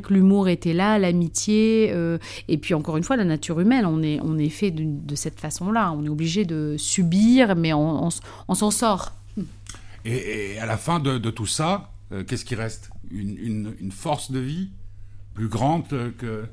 l'humour 0.08 0.48
était 0.48 0.72
là, 0.72 0.98
l'amitié, 0.98 1.94
et 2.48 2.56
puis 2.56 2.72
encore 2.72 2.96
une 2.96 3.04
fois, 3.04 3.16
la 3.16 3.24
nature 3.24 3.60
humaine. 3.60 3.84
On 3.84 4.02
est, 4.02 4.18
on 4.22 4.38
fait 4.48 4.70
de, 4.70 5.14
cette 5.14 5.40
façon-là. 5.40 5.92
On 5.92 6.06
est 6.06 6.08
obligé 6.08 6.46
de 6.46 6.76
subir, 6.78 7.54
mais 7.54 7.74
on 7.74 8.08
s'en 8.54 8.70
sort. 8.70 9.12
Et, 10.06 10.58
à 10.58 10.66
la 10.66 10.76
fin 10.76 11.00
de, 11.00 11.18
tout 11.30 11.46
ça, 11.46 11.92
euh, 12.12 12.22
qu'est-ce 12.22 12.44
qui 12.44 12.54
reste? 12.54 12.90
Une, 13.10 13.90
force 13.90 14.30
de 14.30 14.38
vie 14.38 14.70
plus 15.34 15.48
grande 15.48 15.86
que... 15.88 16.46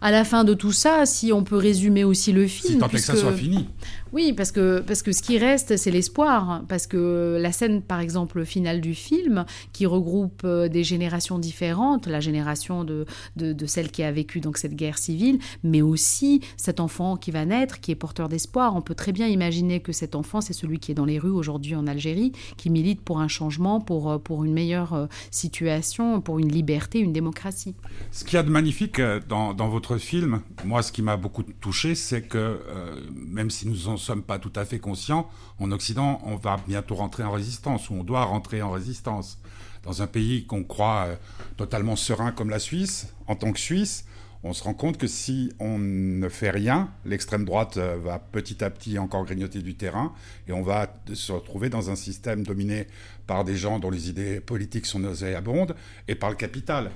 À 0.00 0.10
la 0.10 0.24
fin 0.24 0.42
de 0.42 0.54
tout 0.54 0.72
ça, 0.72 1.06
si 1.06 1.32
on 1.32 1.44
peut 1.44 1.56
résumer 1.56 2.02
aussi 2.02 2.32
le 2.32 2.46
film... 2.46 2.74
Si 2.74 2.78
tant 2.78 2.88
puisque... 2.88 3.12
que 3.12 3.16
ça 3.16 3.22
soit 3.22 3.32
fini. 3.32 3.68
Oui, 4.12 4.34
parce 4.34 4.52
que, 4.52 4.80
parce 4.80 5.00
que 5.00 5.12
ce 5.12 5.22
qui 5.22 5.38
reste, 5.38 5.76
c'est 5.76 5.90
l'espoir. 5.90 6.64
Parce 6.68 6.86
que 6.86 7.38
la 7.40 7.52
scène, 7.52 7.80
par 7.80 8.00
exemple, 8.00 8.44
finale 8.44 8.80
du 8.80 8.94
film, 8.94 9.46
qui 9.72 9.86
regroupe 9.86 10.46
des 10.46 10.84
générations 10.84 11.38
différentes, 11.38 12.08
la 12.08 12.20
génération 12.20 12.84
de, 12.84 13.06
de, 13.36 13.52
de 13.52 13.66
celle 13.66 13.90
qui 13.90 14.02
a 14.02 14.10
vécu 14.12 14.40
donc 14.40 14.58
cette 14.58 14.74
guerre 14.74 14.98
civile, 14.98 15.38
mais 15.62 15.82
aussi 15.82 16.40
cet 16.56 16.80
enfant 16.80 17.16
qui 17.16 17.30
va 17.30 17.46
naître, 17.46 17.80
qui 17.80 17.92
est 17.92 17.94
porteur 17.94 18.28
d'espoir. 18.28 18.74
On 18.74 18.82
peut 18.82 18.96
très 18.96 19.12
bien 19.12 19.28
imaginer 19.28 19.80
que 19.80 19.92
cet 19.92 20.14
enfant, 20.14 20.40
c'est 20.40 20.52
celui 20.52 20.78
qui 20.78 20.90
est 20.90 20.94
dans 20.94 21.06
les 21.06 21.18
rues 21.18 21.30
aujourd'hui 21.30 21.74
en 21.76 21.86
Algérie, 21.86 22.32
qui 22.56 22.70
milite 22.70 23.00
pour 23.00 23.20
un 23.20 23.28
changement, 23.28 23.80
pour, 23.80 24.20
pour 24.20 24.44
une 24.44 24.52
meilleure 24.52 25.08
situation, 25.30 26.20
pour 26.20 26.38
une 26.38 26.52
liberté, 26.52 26.98
une 26.98 27.12
démocratie. 27.12 27.74
Ce 28.10 28.24
qu'il 28.24 28.34
y 28.34 28.38
a 28.38 28.42
de 28.42 28.50
magnifique 28.50 29.00
dans, 29.28 29.54
dans 29.54 29.61
votre 29.68 29.98
film, 29.98 30.42
moi, 30.64 30.82
ce 30.82 30.92
qui 30.92 31.02
m'a 31.02 31.16
beaucoup 31.16 31.42
touché, 31.42 31.94
c'est 31.94 32.22
que 32.22 32.38
euh, 32.38 33.00
même 33.14 33.50
si 33.50 33.68
nous 33.68 33.88
en 33.88 33.96
sommes 33.96 34.22
pas 34.22 34.38
tout 34.38 34.52
à 34.56 34.64
fait 34.64 34.78
conscients, 34.78 35.28
en 35.58 35.70
Occident, 35.72 36.20
on 36.24 36.36
va 36.36 36.58
bientôt 36.66 36.94
rentrer 36.94 37.22
en 37.22 37.32
résistance, 37.32 37.90
ou 37.90 37.94
on 37.94 38.04
doit 38.04 38.24
rentrer 38.24 38.62
en 38.62 38.70
résistance. 38.70 39.38
Dans 39.82 40.00
un 40.00 40.06
pays 40.06 40.46
qu'on 40.46 40.64
croit 40.64 41.06
euh, 41.06 41.16
totalement 41.56 41.96
serein 41.96 42.32
comme 42.32 42.50
la 42.50 42.58
Suisse, 42.58 43.12
en 43.26 43.36
tant 43.36 43.52
que 43.52 43.60
Suisse, 43.60 44.06
on 44.44 44.52
se 44.52 44.64
rend 44.64 44.74
compte 44.74 44.98
que 44.98 45.06
si 45.06 45.52
on 45.60 45.78
ne 45.78 46.28
fait 46.28 46.50
rien, 46.50 46.90
l'extrême 47.04 47.44
droite 47.44 47.76
euh, 47.76 47.96
va 48.02 48.18
petit 48.18 48.64
à 48.64 48.70
petit 48.70 48.98
encore 48.98 49.24
grignoter 49.24 49.62
du 49.62 49.74
terrain 49.74 50.12
et 50.48 50.52
on 50.52 50.62
va 50.62 50.92
se 51.12 51.30
retrouver 51.32 51.68
dans 51.68 51.90
un 51.90 51.96
système 51.96 52.42
dominé 52.42 52.88
par 53.26 53.44
des 53.44 53.56
gens 53.56 53.78
dont 53.78 53.90
les 53.90 54.10
idées 54.10 54.40
politiques 54.40 54.86
sont 54.86 54.98
nauséabondes 54.98 55.76
et 56.08 56.16
par 56.16 56.30
le 56.30 56.36
capital. 56.36 56.90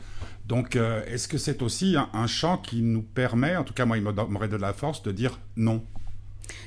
Donc, 0.47 0.77
euh, 0.77 1.05
est-ce 1.07 1.29
que 1.29 1.39
c'est 1.39 1.63
aussi 1.63 1.97
un, 1.97 2.27
champ 2.27 2.59
qui 2.59 2.83
nous 2.83 3.03
permet, 3.03 3.57
en 3.57 3.65
tout 3.65 3.75
cas 3.75 3.85
moi 3.85 3.97
il 3.97 4.03
m'aurait 4.03 4.49
de 4.49 4.57
la 4.57 4.73
force, 4.73 5.03
de 5.03 5.13
dire 5.13 5.39
non? 5.57 5.85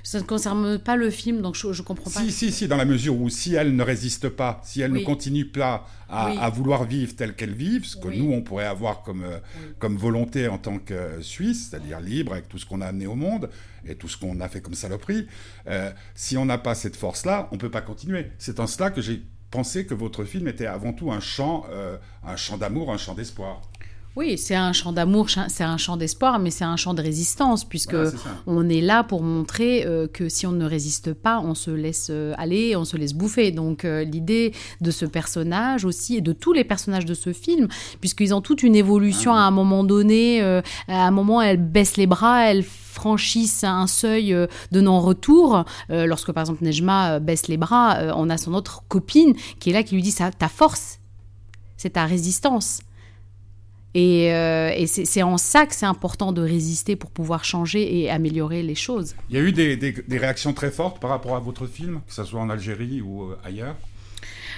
Ça 0.04 0.20
ne 0.20 0.24
concerne 0.24 0.80
pas 0.80 0.96
le 0.96 1.10
film, 1.10 1.42
donc 1.42 1.56
je, 1.56 1.68
ne 1.68 1.82
comprends 1.82 2.10
pas. 2.10 2.20
Si, 2.22 2.32
si, 2.32 2.52
si, 2.52 2.68
dans 2.68 2.78
la 2.78 2.86
mesure 2.86 3.20
où 3.20 3.30
si 3.30 3.56
elle 3.56 3.76
ne 3.76 3.84
résiste 3.84 4.30
pas, 4.30 4.62
si 4.64 4.82
elle 4.82 4.92
ne 4.92 5.04
continue 5.04 5.46
pas 5.46 5.88
à, 6.10 6.50
vouloir 6.50 6.86
vivre 6.86 7.16
telle 7.16 7.36
qu'elle 7.36 7.54
vive, 7.54 7.86
ce 7.86 7.96
que 7.98 8.08
nous, 8.08 8.32
on 8.32 8.42
pourrait 8.42 8.66
avoir 8.66 9.04
comme, 9.04 9.24
euh, 9.24 9.40
comme 9.78 9.98
volonté 9.98 10.48
en 10.48 10.58
tant 10.58 10.80
que 10.80 11.22
Suisse, 11.22 11.70
c'est-à-dire 11.70 12.00
libre 12.00 12.34
avec 12.34 12.50
tout 12.50 12.58
ce 12.58 12.66
qu'on 12.66 12.82
a 12.82 12.88
amené 12.88 13.08
au 13.08 13.16
monde 13.16 13.50
et 13.86 13.96
tout 13.96 14.08
ce 14.08 14.18
qu'on 14.18 14.40
a 14.40 14.50
fait 14.50 14.62
comme 14.62 14.74
saloperie, 14.74 15.28
euh, 15.68 15.92
si 16.16 16.38
on 16.38 16.46
n'a 16.46 16.58
pas 16.58 16.76
cette 16.76 16.96
force-là, 16.96 17.48
on 17.52 17.56
ne 17.56 17.60
peut 17.60 17.72
pas 17.72 17.82
continuer. 17.82 18.32
C'est 18.40 18.60
en 18.60 18.68
cela 18.68 18.90
que 18.90 19.02
j'ai 19.02 19.22
pensé 19.52 19.86
que 19.86 19.94
votre 19.94 20.24
film 20.24 20.48
était 20.48 20.66
avant 20.66 20.94
tout 20.94 21.12
un 21.12 21.20
chant, 21.20 21.66
euh, 21.72 21.98
un 22.24 22.36
chant 22.36 22.58
d'amour, 22.58 22.92
un 22.92 22.98
chant 22.98 23.14
d'espoir. 23.14 23.62
Oui, 24.20 24.38
c'est 24.38 24.56
un 24.56 24.74
chant 24.74 24.92
d'amour, 24.92 25.28
c'est 25.30 25.64
un 25.64 25.78
chant 25.78 25.96
d'espoir, 25.96 26.40
mais 26.40 26.52
c'est 26.52 26.66
un 26.66 26.76
chant 26.76 26.94
de 26.94 27.02
résistance, 27.02 27.64
puisque 27.64 27.96
on 28.48 28.68
est 28.68 28.82
là 28.82 29.02
pour 29.06 29.24
montrer 29.24 29.86
euh, 29.86 30.08
que 30.08 30.28
si 30.28 30.46
on 30.46 30.52
ne 30.52 30.66
résiste 30.66 31.14
pas, 31.14 31.40
on 31.40 31.56
se 31.56 31.72
laisse 31.72 32.10
euh, 32.10 32.34
aller, 32.38 32.76
on 32.76 32.84
se 32.84 32.98
laisse 32.98 33.14
bouffer. 33.14 33.52
Donc 33.52 33.86
euh, 33.86 34.04
l'idée 34.04 34.54
de 34.82 34.92
ce 34.92 35.06
personnage 35.06 35.86
aussi, 35.86 36.18
et 36.18 36.22
de 36.22 36.34
tous 36.34 36.52
les 36.52 36.66
personnages 36.66 37.06
de 37.06 37.14
ce 37.14 37.32
film, 37.32 37.70
puisqu'ils 38.02 38.34
ont 38.34 38.42
toute 38.42 38.62
une 38.62 38.76
évolution 38.76 39.34
à 39.34 39.40
un 39.40 39.52
moment 39.52 39.86
donné, 39.86 40.42
à 40.42 40.62
un 40.90 41.12
moment 41.12 41.42
elles 41.42 41.56
baissent 41.56 41.96
les 41.96 42.06
bras, 42.06 42.44
elles 42.52 42.64
franchissent 42.66 43.64
un 43.64 43.88
seuil 43.88 44.36
de 44.72 44.82
non-retour. 44.82 45.64
lorsque 45.88 46.34
par 46.34 46.42
exemple 46.42 46.66
Nejma 46.66 47.20
baisse 47.20 47.48
les 47.48 47.56
bras, 47.56 47.98
on 48.18 48.30
a 48.30 48.38
son 48.38 48.54
autre 48.54 48.84
copine 48.90 49.34
qui 49.62 49.70
est 49.70 49.74
là 49.74 49.84
qui 49.84 49.96
lui 49.96 50.04
dit 50.04 50.12
ça, 50.12 50.30
ta 50.30 50.50
force, 50.50 51.00
c'est 51.78 51.92
ta 51.92 52.06
résistance. 52.06 52.82
Et, 53.96 54.34
euh, 54.34 54.86
c'est 54.86 55.24
en 55.24 55.38
ça 55.38 55.66
que 55.66 55.74
c'est 55.74 55.86
important 55.86 56.32
de 56.32 56.42
résister 56.42 56.96
pour 56.96 57.10
pouvoir 57.10 57.44
changer 57.44 58.00
et 58.00 58.10
améliorer 58.10 58.64
les 58.64 58.76
choses. 58.76 59.16
Il 59.30 59.36
y 59.36 59.40
a 59.40 59.42
eu 59.42 59.52
des, 59.52 59.78
des 59.78 60.18
réactions 60.18 60.54
très 60.54 60.72
fortes 60.72 61.00
par 61.00 61.10
rapport 61.10 61.36
à 61.36 61.40
votre 61.40 61.66
film, 61.66 62.02
que 62.08 62.14
ce 62.14 62.24
soit 62.24 62.40
en 62.40 62.50
Algérie 62.50 63.02
ou 63.02 63.24
euh, 63.24 63.38
ailleurs 63.44 63.76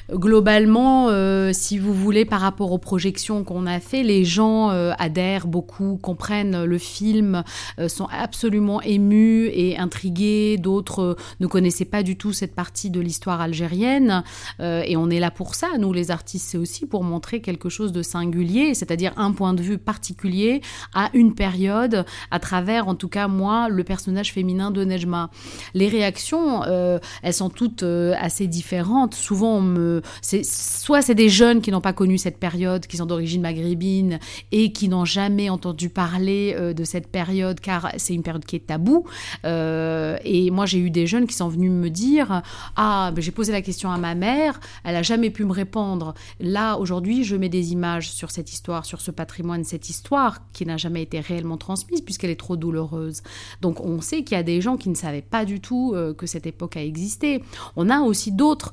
globalement, 0.10 1.10
euh, 1.10 1.52
si 1.54 1.78
vous 1.78 1.94
voulez, 1.94 2.26
par 2.26 2.42
rapport 2.42 2.72
aux 2.72 2.78
projections 2.78 3.44
qu'on 3.44 3.66
a 3.66 3.80
fait, 3.80 4.04
les 4.04 4.26
gens 4.26 4.72
euh, 4.72 4.94
adhèrent 4.98 5.48
beaucoup, 5.48 6.00
comprennent 6.02 6.64
le 6.64 6.78
film, 6.78 7.44
euh, 7.80 7.88
sont 7.88 8.08
absolument 8.12 8.82
émus 8.82 9.48
et 9.54 9.78
intrigués. 9.78 10.58
D'autres 10.58 11.16
ne 11.40 11.48
connaissaient 11.48 11.86
pas 11.86 12.04
du 12.04 12.18
tout 12.18 12.34
cette 12.34 12.56
partie 12.56 12.90
de 12.90 13.00
l'histoire 13.00 13.42
algérienne. 13.42 14.24
et 14.60 14.96
on 14.98 15.10
est 15.10 15.20
là 15.20 15.32
pour 15.32 15.56
ça, 15.56 15.68
nous 15.78 15.94
les 15.94 16.12
artistes, 16.12 16.48
c'est 16.50 16.58
aussi 16.58 16.86
pour 16.86 17.04
montrer 17.04 17.42
quelque 17.42 17.70
chose 17.70 17.92
de 17.92 18.02
singulier, 18.02 18.74
c'est-à-dire 18.74 19.14
un 19.18 19.32
point 19.32 19.54
de 19.54 19.62
vue 19.62 19.78
particulier 19.78 20.62
à 20.94 21.10
une 21.14 21.34
période, 21.34 22.06
à 22.32 22.40
travers, 22.40 22.88
en 22.88 22.96
tout 22.96 23.08
cas 23.08 23.28
moi, 23.28 23.70
le 23.70 23.84
personnage 23.84 24.32
féminin 24.34 24.72
de 24.72 24.84
Nejma. 24.84 25.30
Les 25.74 25.88
réactions, 25.88 26.64
elles 26.64 27.34
sont 27.34 27.50
toutes 27.50 27.84
assez 27.84 28.48
différentes. 28.48 29.16
Souvent, 29.16 29.58
on 29.58 29.62
me 29.62 29.91
soit 30.22 31.02
c'est 31.02 31.16
des 31.16 31.30
jeunes 31.30 31.62
qui 31.62 31.72
n'ont 31.72 31.82
pas 31.82 31.94
connu 31.94 32.18
cette 32.18 32.38
période, 32.38 32.86
qui 32.88 32.98
sont 32.98 33.06
d'origine 33.06 33.42
maghrébine 33.42 34.20
et 34.52 34.72
qui 34.72 34.90
n'ont 34.90 35.06
jamais 35.06 35.50
entendu 35.50 35.90
parler 35.90 36.56
euh, 36.58 36.74
de 36.74 36.84
cette 36.84 37.08
période 37.08 37.60
car 37.60 37.92
c'est 37.98 38.14
une 38.14 38.24
période 38.24 38.46
qui 38.46 38.56
est 38.56 38.68
taboue. 38.68 39.06
Euh, 39.46 40.18
et 40.24 40.52
moi 40.52 40.66
j'ai 40.66 40.80
eu 40.80 40.90
des 40.90 41.08
jeunes 41.08 41.28
qui 41.28 41.36
sont 41.36 41.50
venus 41.50 41.72
me 41.72 41.90
dire 41.90 42.42
ah 42.76 43.12
ben, 43.14 43.22
j'ai 43.22 43.32
posé 43.32 43.52
la 43.52 43.62
question 43.62 43.92
à 43.92 43.98
ma 43.98 44.16
mère, 44.16 44.60
elle 44.84 44.96
a 44.96 45.04
jamais 45.04 45.30
pu 45.30 45.46
me 45.46 45.52
répondre. 45.52 46.14
Là 46.40 46.78
aujourd'hui 46.78 47.24
je 47.24 47.36
mets 47.36 47.50
des 47.50 47.72
images 47.72 48.12
sur 48.12 48.32
cette 48.32 48.52
histoire, 48.52 48.86
sur 48.86 49.02
ce 49.02 49.12
patrimoine, 49.12 49.64
cette 49.64 49.90
histoire 49.90 50.40
qui 50.54 50.66
n'a 50.66 50.78
jamais 50.78 51.02
été 51.02 51.20
réellement 51.20 51.58
transmise 51.58 52.02
puisqu'elle 52.02 52.30
est 52.30 52.40
trop 52.40 52.56
douloureuse. 52.56 53.22
Donc 53.62 53.82
on 53.82 54.02
sait 54.02 54.24
qu'il 54.24 54.38
y 54.38 54.40
a 54.40 54.44
des 54.44 54.62
gens 54.62 54.78
qui 54.78 54.90
ne 54.90 54.96
savaient 54.96 55.22
pas 55.22 55.46
du 55.46 55.60
tout 55.60 55.94
euh, 55.96 56.14
que 56.14 56.26
cette 56.26 56.46
époque 56.46 56.78
a 56.78 56.84
existé. 56.84 57.44
On 57.76 57.90
a 57.90 58.02
aussi 58.02 58.32
d'autres 58.32 58.72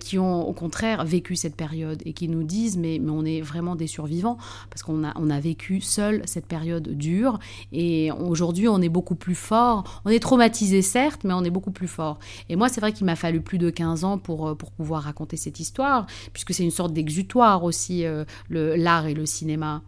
qui 0.00 0.18
ont 0.18 0.48
contraire 0.58 1.04
vécu 1.04 1.36
cette 1.36 1.54
période 1.54 2.02
et 2.04 2.12
qui 2.12 2.28
nous 2.28 2.42
disent 2.42 2.76
mais, 2.76 2.98
mais 3.00 3.12
on 3.12 3.24
est 3.24 3.40
vraiment 3.40 3.76
des 3.76 3.86
survivants 3.86 4.38
parce 4.70 4.82
qu'on 4.82 5.04
a, 5.04 5.12
on 5.14 5.30
a 5.30 5.38
vécu 5.38 5.80
seul 5.80 6.22
cette 6.24 6.46
période 6.46 6.88
dure 6.88 7.38
et 7.70 8.10
aujourd'hui 8.10 8.66
on 8.66 8.82
est 8.82 8.88
beaucoup 8.88 9.14
plus 9.14 9.36
fort. 9.36 10.02
On 10.04 10.10
est 10.10 10.18
traumatisé 10.18 10.82
certes, 10.82 11.22
mais 11.22 11.32
on 11.32 11.44
est 11.44 11.50
beaucoup 11.50 11.70
plus 11.70 11.86
fort. 11.86 12.18
Et 12.48 12.56
moi 12.56 12.68
c'est 12.68 12.80
vrai 12.80 12.92
qu'il 12.92 13.06
m'a 13.06 13.14
fallu 13.14 13.40
plus 13.40 13.58
de 13.58 13.70
15 13.70 14.02
ans 14.02 14.18
pour, 14.18 14.48
euh, 14.48 14.54
pour 14.56 14.72
pouvoir 14.72 15.04
raconter 15.04 15.36
cette 15.36 15.60
histoire 15.60 16.06
puisque 16.32 16.52
c'est 16.52 16.64
une 16.64 16.72
sorte 16.72 16.92
d'exutoire 16.92 17.62
aussi 17.62 18.04
euh, 18.04 18.24
l'art 18.50 19.06
et 19.06 19.14
le 19.14 19.26
cinéma. 19.26 19.82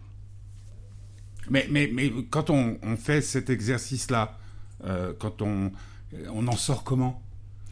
Mais, 1.51 1.67
mais, 1.69 1.91
mais 1.93 2.13
quand 2.31 2.49
on, 2.49 2.79
on 2.83 2.97
fait 2.97 3.23
cet 3.23 3.51
exercice-là, 3.51 4.39
euh, 4.85 5.13
quand 5.19 5.43
on, 5.43 5.73
on 6.33 6.47
en 6.47 6.57
sort 6.57 6.85
comment? 6.85 7.21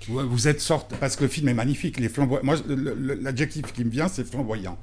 Vous 0.06 0.48
êtes 0.48 0.60
sorte 0.60 0.94
parce 1.00 1.16
que 1.16 1.24
le 1.24 1.28
film 1.28 1.48
est 1.48 1.54
magnifique. 1.54 1.98
Les 1.98 2.10
Moi, 2.42 2.56
l'adjectif 3.20 3.72
qui 3.72 3.84
me 3.84 3.90
vient, 3.90 4.08
c'est 4.08 4.24
flamboyant. 4.24 4.78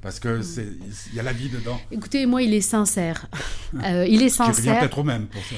Parce 0.00 0.20
que 0.20 0.42
c'est, 0.42 0.68
il 1.10 1.16
y 1.16 1.20
a 1.20 1.24
la 1.24 1.32
vie 1.32 1.48
dedans. 1.48 1.80
Écoutez, 1.90 2.26
moi, 2.26 2.42
il 2.42 2.54
est 2.54 2.60
sincère. 2.60 3.26
Euh, 3.84 4.06
il 4.08 4.22
est 4.22 4.30
sincère. 4.30 4.80
peut-être 4.80 4.98
au 4.98 5.02
même 5.02 5.26
pour 5.26 5.42
ça. 5.42 5.54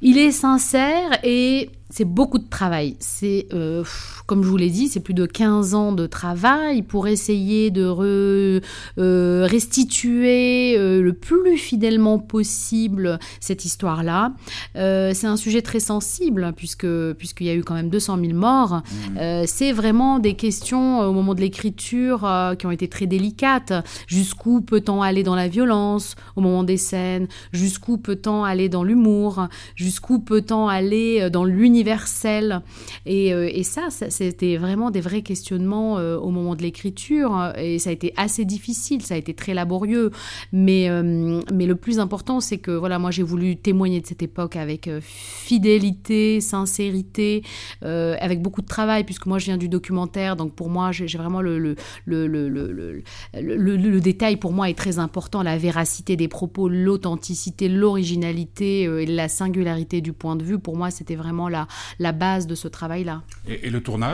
Il 0.00 0.16
est 0.16 0.32
sincère 0.32 1.18
et 1.22 1.68
c'est 1.90 2.06
beaucoup 2.06 2.38
de 2.38 2.48
travail. 2.48 2.96
C'est, 3.00 3.48
euh, 3.52 3.84
comme 4.30 4.44
je 4.44 4.48
vous 4.48 4.56
l'ai 4.56 4.70
dit, 4.70 4.86
c'est 4.86 5.00
plus 5.00 5.12
de 5.12 5.26
15 5.26 5.74
ans 5.74 5.90
de 5.90 6.06
travail 6.06 6.82
pour 6.82 7.08
essayer 7.08 7.72
de 7.72 7.82
euh, 7.82 9.46
restituer 9.50 10.78
euh, 10.78 11.02
le 11.02 11.12
plus 11.14 11.56
fidèlement 11.56 12.20
possible 12.20 13.18
cette 13.40 13.64
histoire-là. 13.64 14.32
c'est 14.76 15.26
un 15.26 15.36
sujet 15.36 15.62
très 15.62 15.80
sensible 15.80 16.52
puisque 16.56 16.86
puisqu'il 17.14 17.48
y 17.48 17.50
a 17.50 17.54
eu 17.54 17.64
quand 17.64 17.74
même 17.74 17.90
200 17.90 18.18
000 18.20 18.34
morts. 18.34 18.82
Mmh. 19.14 19.46
c'est 19.46 19.72
vraiment 19.72 20.20
des 20.20 20.34
questions 20.34 21.00
au 21.00 21.12
moment 21.12 21.34
de 21.34 21.40
l'écriture 21.40 22.20
qui 22.56 22.66
ont 22.66 22.70
été 22.70 22.86
très 22.86 23.06
délicates. 23.06 23.72
Jusqu'où 24.06 24.60
peut-on 24.60 25.02
aller 25.02 25.24
dans 25.24 25.34
la 25.34 25.48
violence 25.48 26.14
au 26.36 26.40
moment 26.40 26.62
des 26.62 26.76
scènes? 26.76 27.26
Jusqu'où 27.52 27.98
peut-on 27.98 28.44
aller 28.44 28.68
dans 28.68 28.84
l'humour? 28.84 29.48
Jusqu'où 29.74 30.20
peut-on 30.20 30.68
aller 30.68 31.30
dans 31.30 31.44
l'univers 31.44 31.80
universel. 31.80 32.62
Et, 33.06 33.32
euh, 33.32 33.48
et 33.50 33.62
ça, 33.62 33.88
c'était 34.20 34.56
vraiment 34.56 34.90
des 34.90 35.00
vrais 35.00 35.22
questionnements 35.22 35.98
euh, 35.98 36.16
au 36.16 36.30
moment 36.30 36.54
de 36.54 36.62
l'écriture. 36.62 37.52
Et 37.56 37.78
ça 37.78 37.90
a 37.90 37.92
été 37.92 38.12
assez 38.16 38.44
difficile, 38.44 39.02
ça 39.02 39.14
a 39.14 39.16
été 39.16 39.34
très 39.34 39.54
laborieux. 39.54 40.10
Mais, 40.52 40.88
euh, 40.88 41.40
mais 41.52 41.66
le 41.66 41.76
plus 41.76 41.98
important, 41.98 42.40
c'est 42.40 42.58
que 42.58 42.70
voilà, 42.70 42.98
moi 42.98 43.10
j'ai 43.10 43.22
voulu 43.22 43.56
témoigner 43.56 44.00
de 44.00 44.06
cette 44.06 44.22
époque 44.22 44.56
avec 44.56 44.88
fidélité, 45.00 46.40
sincérité, 46.40 47.42
avec 47.82 48.42
beaucoup 48.42 48.62
de 48.62 48.66
travail, 48.66 49.04
puisque 49.04 49.26
moi 49.26 49.38
je 49.38 49.46
viens 49.46 49.56
du 49.56 49.68
documentaire. 49.68 50.36
Donc 50.36 50.54
pour 50.54 50.68
moi, 50.68 50.92
j'ai 50.92 51.06
vraiment 51.18 51.40
le 51.40 51.58
le, 51.58 51.76
le, 52.04 52.26
le, 52.26 52.48
le, 52.48 53.76
le 53.76 54.00
détail 54.00 54.36
pour 54.36 54.52
moi 54.52 54.68
est 54.68 54.78
très 54.78 54.98
important, 54.98 55.42
la 55.42 55.58
véracité 55.58 56.16
des 56.16 56.28
propos, 56.28 56.68
l'authenticité, 56.68 57.68
l'originalité 57.68 58.88
la 59.06 59.28
singularité 59.28 60.00
du 60.00 60.12
point 60.12 60.36
de 60.36 60.44
vue. 60.44 60.58
Pour 60.58 60.76
moi, 60.76 60.90
c'était 60.90 61.16
vraiment 61.16 61.48
la, 61.48 61.66
la 61.98 62.12
base 62.12 62.46
de 62.46 62.54
ce 62.54 62.68
travail-là. 62.68 63.22
Et, 63.48 63.70
le 63.70 63.82
tournage? 63.82 64.09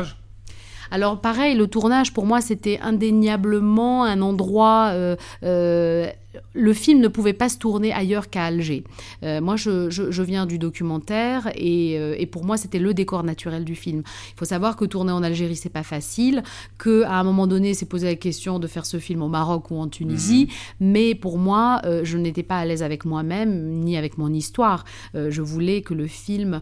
Alors 0.91 1.21
pareil, 1.21 1.57
le 1.57 1.67
tournage 1.67 2.13
pour 2.13 2.27
moi 2.27 2.41
c'était 2.41 2.79
indéniablement 2.81 4.05
un 4.05 4.23
endroit 4.23 4.91
euh, 4.93 5.17
euh, 5.43 6.07
le 6.55 6.73
film 6.73 7.01
ne 7.01 7.09
pouvait 7.09 7.33
pas 7.33 7.49
se 7.49 7.59
tourner 7.59 7.93
ailleurs 7.93 8.31
qu'à 8.31 8.45
Alger. 8.45 8.85
Euh, 9.23 9.41
moi, 9.41 9.57
je, 9.57 10.23
viens 10.23 10.47
du 10.47 10.59
documentaire 10.59 11.49
euh, 11.49 12.15
et, 12.19 12.27
pour 12.27 12.45
moi, 12.45 12.57
c'était 12.57 12.79
le 12.79 12.95
décor 12.95 13.23
naturel 13.23 13.65
du 13.65 13.75
film. 13.75 14.03
Il 14.33 14.39
faut 14.39 14.45
savoir 14.45 14.77
que 14.77 14.85
tourner 14.85 15.13
en 15.13 15.23
Algérie, 15.23 15.57
c'est 15.57 15.69
pas 15.69 15.83
facile, 15.83 16.43
que 16.79 17.05
à 17.05 17.15
un 17.15 17.25
moment 17.25 17.47
donné, 17.47 17.75
c'est 17.75 17.87
posé 17.87 18.07
la 18.07 18.15
question 18.17 18.59
de 18.59 18.67
faire 18.67 18.87
ce 18.87 18.99
film 18.99 19.23
au 19.23 19.29
Maroc 19.29 19.71
ou 19.71 19.77
en 19.77 19.89
Tunisie, 19.89 20.49
mhm. 20.81 20.91
mais 20.93 21.15
pour 21.15 21.39
moi, 21.39 21.81
euh, 21.85 22.01
je 22.05 22.19
n'étais 22.19 22.43
pas 22.43 22.59
à 22.59 22.65
l'aise 22.65 22.83
avec 22.83 23.05
moi-même 23.05 23.71
ni 23.71 23.97
avec 23.97 24.19
mon 24.19 24.33
histoire. 24.33 24.85
je 25.15 25.43
voulais 25.43 25.83
que 25.83 25.95
le 25.95 26.07
film 26.07 26.61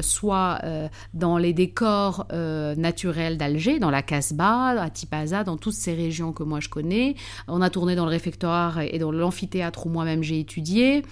soit 0.00 0.60
dans 1.14 1.38
les 1.38 1.52
décors 1.52 2.26
naturels 2.76 3.36
d'Alger, 3.36 3.78
dans 3.78 3.90
la 3.90 4.02
Casbah, 4.02 4.80
à 4.80 4.90
Tipaza, 4.90 5.44
dans 5.44 5.56
toutes 5.56 5.74
ces 5.74 5.94
régions 5.94 6.32
que 6.32 6.42
moi 6.42 6.60
je 6.60 6.68
connais. 6.68 7.14
On 7.48 7.62
a 7.62 7.70
tourné 7.70 7.96
dans 7.96 8.04
le 8.04 8.10
réfectoire 8.10 8.80
et 8.80 8.98
dans 8.98 9.09
l'amphithéâtre 9.12 9.86
où 9.86 9.90
moi-même 9.90 10.22
j'ai 10.22 10.40
étudié. 10.40 11.02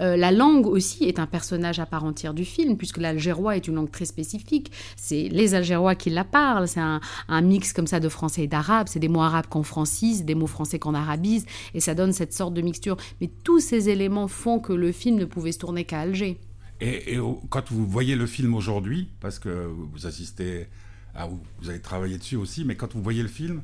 Euh, 0.00 0.16
la 0.16 0.30
langue 0.30 0.66
aussi 0.66 1.04
est 1.04 1.18
un 1.18 1.26
personnage 1.26 1.78
à 1.78 1.86
part 1.86 2.04
entière 2.04 2.34
du 2.34 2.44
film, 2.44 2.76
puisque 2.76 2.98
l'algérois 2.98 3.56
est 3.56 3.68
une 3.68 3.74
langue 3.74 3.90
très 3.90 4.04
spécifique. 4.04 4.72
C'est 4.96 5.28
les 5.28 5.54
algérois 5.54 5.94
qui 5.94 6.10
la 6.10 6.24
parlent. 6.24 6.68
C'est 6.68 6.80
un, 6.80 7.00
mix 7.42 7.72
comme 7.72 7.86
ça 7.86 8.00
de 8.00 8.08
français 8.08 8.44
et 8.44 8.46
d'arabe. 8.46 8.86
C'est 8.88 9.00
des 9.00 9.08
mots 9.08 9.22
arabes 9.22 9.46
qu'on 9.48 9.62
francise, 9.62 10.24
des 10.24 10.34
mots 10.34 10.46
français 10.46 10.78
qu'on 10.78 10.94
arabise, 10.94 11.46
et 11.74 11.80
ça 11.80 11.94
donne 11.94 12.12
cette 12.12 12.32
sorte 12.32 12.54
de 12.54 12.62
mixture. 12.62 12.96
Mais 13.20 13.30
tous 13.44 13.60
ces 13.60 13.88
éléments 13.88 14.28
font 14.28 14.60
que 14.60 14.72
le 14.72 14.92
film 14.92 15.16
ne 15.16 15.24
pouvait 15.24 15.52
se 15.52 15.58
tourner 15.58 15.84
qu'à 15.84 16.00
Alger. 16.00 16.38
Et, 16.80 17.18
quand 17.48 17.70
vous 17.70 17.86
voyez 17.86 18.16
le 18.16 18.26
film 18.26 18.54
aujourd'hui, 18.54 19.08
parce 19.20 19.38
que 19.38 19.48
vous 19.48 20.06
assistez, 20.06 20.66
à, 21.14 21.26
vous 21.26 21.68
avez 21.68 21.80
travaillé 21.80 22.18
dessus 22.18 22.36
aussi, 22.36 22.64
mais 22.64 22.74
quand 22.74 22.94
vous 22.94 23.02
voyez 23.02 23.22
le 23.22 23.28
film, 23.28 23.62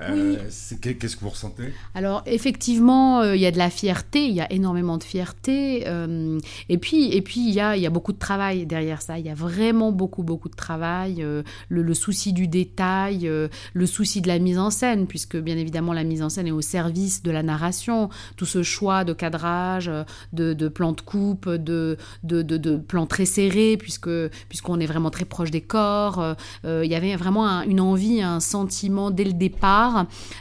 euh, 0.00 0.36
qu'est-ce 0.80 1.16
que 1.16 1.20
vous 1.22 1.30
ressentez? 1.30 1.72
Alors 1.94 2.22
effectivement, 2.26 3.20
euh, 3.20 3.36
il 3.36 3.42
y 3.42 3.46
a 3.46 3.50
de 3.50 3.58
la 3.58 3.70
fierté, 3.70 4.26
il 4.26 4.34
y 4.34 4.40
a 4.40 4.50
énormément 4.52 4.98
de 4.98 5.02
fierté, 5.02 5.84
euh, 5.86 6.38
et 6.68 6.78
puis 6.78 7.12
et 7.14 7.22
puis 7.22 7.40
il 7.40 7.54
y 7.54 7.60
a, 7.60 7.76
y 7.76 7.86
a 7.86 7.90
beaucoup 7.90 8.12
de 8.12 8.18
travail 8.18 8.66
derrière 8.66 9.02
ça. 9.02 9.18
Il 9.18 9.26
y 9.26 9.30
a 9.30 9.34
vraiment 9.34 9.92
beaucoup 9.92 10.22
beaucoup 10.22 10.48
de 10.48 10.56
travail, 10.56 11.24
le, 11.68 11.94
souci 11.94 12.32
du 12.32 12.48
détail, 12.48 13.30
le 13.72 13.86
souci 13.86 14.20
de 14.20 14.28
la 14.28 14.38
mise 14.38 14.58
en 14.58 14.70
scène, 14.70 15.06
puisque 15.06 15.36
bien 15.36 15.56
évidemment 15.56 15.92
la 15.92 16.04
mise 16.04 16.22
en 16.22 16.28
scène 16.28 16.46
est 16.46 16.52
au 16.52 16.62
service 16.62 17.22
de 17.22 17.30
la 17.30 17.42
narration. 17.42 18.10
Tout 18.36 18.46
ce 18.46 18.62
choix 18.62 19.04
de 19.04 19.12
cadrage, 19.12 19.90
de, 20.32 20.52
de 20.52 20.68
plans 20.68 20.92
de 20.92 21.00
coupe, 21.00 21.48
de 21.48 21.96
de, 22.22 22.42
de, 22.42 22.56
de 22.56 22.76
plans 22.76 23.06
très 23.06 23.24
serrés, 23.24 23.76
puisque 23.78 24.10
puisqu'on 24.48 24.80
est 24.80 24.86
vraiment 24.86 25.10
très 25.10 25.24
proche 25.24 25.50
des 25.50 25.60
corps. 25.60 26.36
il 26.64 26.90
y 26.90 26.94
avait 26.94 27.16
vraiment 27.16 27.62
une 27.62 27.80
envie, 27.80 28.20
un 28.22 28.40
sentiment 28.40 29.10
dès 29.10 29.24
le 29.24 29.32
départ 29.32 29.66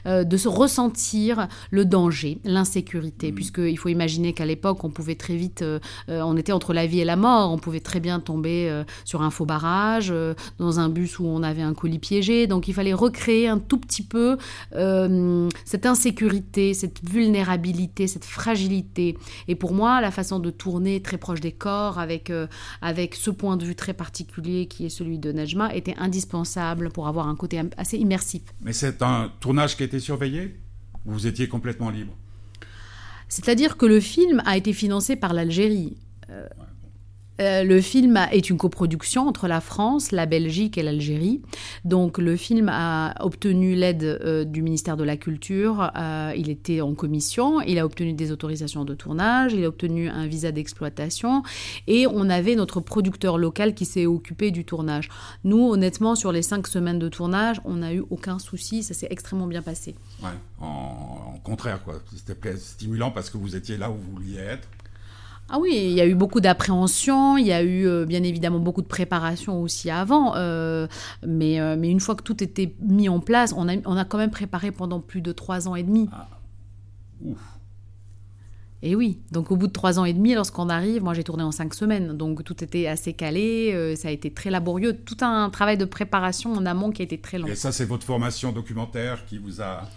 euh, 0.06 0.24
de 0.24 0.38
se 0.38 0.48
ressentir 0.48 1.48
le 1.72 1.86
danger, 1.86 2.39
l'insécurité, 2.44 3.32
mmh. 3.32 3.36
puisqu'il 3.36 3.77
faut 3.77 3.89
imaginer 3.89 4.34
qu'à 4.34 4.46
l'époque, 4.46 4.84
on 4.84 4.89
pouvait 4.89 5.15
très 5.15 5.36
vite, 5.36 5.62
euh, 5.62 5.80
euh, 6.10 6.22
on 6.22 6.38
était 6.38 6.51
entre 6.51 6.74
la 6.74 6.86
vie 6.86 7.00
et 7.00 7.06
la 7.06 7.15
mort, 7.15 7.51
on 7.51 7.58
pouvait 7.58 7.80
très 7.80 8.00
bien 8.00 8.20
tomber 8.20 8.84
sur 9.04 9.22
un 9.22 9.30
faux 9.30 9.46
barrage, 9.46 10.13
dans 10.60 10.80
un 10.80 10.89
bus 10.89 11.20
où 11.20 11.25
on 11.25 11.44
avait 11.44 11.62
un 11.62 11.74
colis 11.74 12.00
piégé, 12.00 12.48
donc 12.48 12.68
il 12.68 12.74
fallait 12.74 12.94
recréer 12.94 13.48
un 13.48 13.60
tout 13.60 13.77
petit 13.77 14.04
peu 14.04 14.38
cette 15.65 15.86
insécurité, 15.86 16.74
cette 16.74 17.04
vulnérabilité, 17.08 18.08
cette 18.08 18.25
fragilité. 18.25 19.18
Et 19.48 19.56
pour 19.56 19.74
moi, 19.74 20.01
la 20.01 20.12
façon 20.12 20.39
de 20.39 20.50
tourner 20.50 21.01
très 21.01 21.18
proche 21.18 21.42
des 21.42 21.51
corps, 21.51 22.00
avec, 22.00 22.32
avec 22.82 23.15
ce 23.15 23.32
point 23.32 23.58
de 23.58 23.65
vue 23.65 23.75
très 23.75 23.94
particulier 23.94 24.68
qui 24.68 24.86
est 24.86 24.89
celui 24.89 25.20
de 25.20 25.32
Najma, 25.32 25.74
était 25.74 25.96
indispensable 25.98 26.89
pour 26.89 27.08
avoir 27.08 27.27
un 27.27 27.36
côté 27.36 27.62
assez 27.77 27.98
immersif. 27.98 28.42
Mais 28.62 28.74
c'est 28.74 29.01
un 29.01 29.14
tournage 29.39 29.75
qui 29.75 29.84
a 29.84 29.86
été 29.86 30.00
surveillé 30.00 30.60
ou 31.05 31.12
vous 31.13 31.27
étiez 31.27 31.48
complètement 31.48 31.89
libre? 31.89 32.13
C'est-à-dire 33.27 33.77
que 33.77 33.86
le 33.86 34.00
film 34.00 34.41
a 34.45 34.57
été 34.57 34.74
financé 34.74 35.15
par 35.15 35.34
l'Algérie. 35.34 35.98
Euh, 36.29 36.48
euh, 37.42 37.63
le 37.63 37.82
film 37.82 38.18
est 38.32 38.50
une 38.50 38.58
coproduction 38.58 39.27
entre 39.27 39.48
la 39.48 39.62
France, 39.62 40.12
la 40.12 40.25
Belgique 40.25 40.77
et 40.77 40.84
l'Algérie. 40.84 41.42
Donc 41.84 42.18
le 42.18 42.36
film 42.36 42.70
a 42.70 43.13
obtenu 43.24 43.75
l'aide 43.75 44.04
euh, 44.04 44.44
du 44.46 44.62
ministère 44.62 44.98
de 44.98 45.04
la 45.04 45.18
Culture. 45.18 45.92
Euh, 45.96 46.34
il 46.36 46.50
était 46.50 46.82
en 46.82 46.94
commission. 46.96 47.62
Il 47.62 47.80
a 47.80 47.86
obtenu 47.86 48.13
des 48.13 48.32
autorisations 48.32 48.86
de 48.86 48.94
tournage. 48.94 49.54
Il 49.54 49.63
a 49.63 49.68
obtenu 49.68 50.08
un 50.08 50.27
visa 50.27 50.51
d'exploitation. 50.51 51.44
Et 51.88 52.08
on 52.08 52.30
avait 52.30 52.56
notre 52.56 52.80
producteur 52.80 53.38
local 53.38 53.74
qui 53.74 53.86
s'est 53.86 54.06
occupé 54.06 54.51
du 54.51 54.65
tournage. 54.65 55.10
Nous, 55.44 55.70
honnêtement, 55.70 56.15
sur 56.15 56.32
les 56.32 56.42
cinq 56.42 56.68
semaines 56.68 57.00
de 57.00 57.10
tournage, 57.10 57.62
on 57.65 57.75
n'a 57.75 57.94
eu 57.94 58.04
aucun 58.10 58.39
souci. 58.39 58.84
Ça 58.84 58.94
s'est 58.94 59.08
extrêmement 59.10 59.48
bien 59.48 59.62
passé. 59.62 59.96
Ouais, 60.24 60.30
en, 60.60 61.39
contraire, 61.44 61.84
quoi. 61.84 61.96
C'était 62.15 62.56
stimulant 62.58 63.12
parce 63.12 63.30
que 63.30 63.38
vous 63.38 63.56
étiez 63.56 63.77
là 63.77 63.92
où 63.92 63.96
vous 63.96 64.12
vouliez 64.13 64.38
être. 64.38 64.68
Ah 65.47 65.59
oui, 65.59 65.71
il 65.73 65.91
y 65.91 66.01
a 66.01 66.07
eu 66.07 66.15
beaucoup 66.15 66.41
d'appréhension, 66.41 67.37
il 67.37 67.45
y 67.45 67.53
a 67.53 67.61
eu 67.61 67.87
euh, 67.87 68.05
bien 68.05 68.23
évidemment 68.23 68.59
beaucoup 68.59 68.81
de 68.81 68.87
préparation 68.87 69.61
aussi 69.61 69.91
avant, 69.91 70.35
euh, 70.35 70.87
mais, 71.25 71.59
euh, 71.59 71.75
mais 71.77 71.89
une 71.91 71.99
fois 71.99 72.15
que 72.15 72.23
tout 72.23 72.43
était 72.43 72.73
mis 72.81 73.09
en 73.09 73.19
place, 73.19 73.53
on 73.55 73.69
a, 73.69 73.75
on 73.85 73.95
a 73.95 74.05
quand 74.05 74.17
même 74.17 74.31
préparé 74.31 74.71
pendant 74.71 74.99
plus 74.99 75.21
de 75.21 75.31
trois 75.31 75.67
ans 75.67 75.75
et 75.75 75.83
demi. 75.83 76.09
Ah. 76.11 76.27
Ouf. 77.23 77.37
Et 78.81 78.95
oui, 78.95 79.19
donc 79.31 79.51
au 79.51 79.55
bout 79.55 79.67
de 79.67 79.71
trois 79.71 79.99
ans 79.99 80.05
et 80.05 80.13
demi, 80.13 80.33
lorsqu'on 80.33 80.69
arrive, 80.69 81.03
moi 81.03 81.13
j'ai 81.13 81.23
tourné 81.23 81.43
en 81.43 81.51
cinq 81.51 81.73
semaines, 81.73 82.17
donc 82.17 82.43
tout 82.43 82.63
était 82.63 82.87
assez 82.87 83.13
calé, 83.13 83.95
ça 83.95 84.09
a 84.09 84.11
été 84.11 84.31
très 84.31 84.51
laborieux, 84.51 84.97
tout 84.97 85.17
un 85.21 85.49
travail 85.49 85.77
de 85.77 85.85
préparation 85.85 86.53
en 86.53 86.65
amont 86.67 86.91
qui 86.91 87.01
a 87.01 87.05
été 87.05 87.17
très 87.17 87.39
long. 87.39 87.47
Et 87.47 87.55
ça, 87.55 87.71
c'est 87.71 87.85
votre 87.85 88.05
formation 88.05 88.51
documentaire 88.51 89.25
qui 89.25 89.39
vous 89.39 89.61
a 89.61 89.89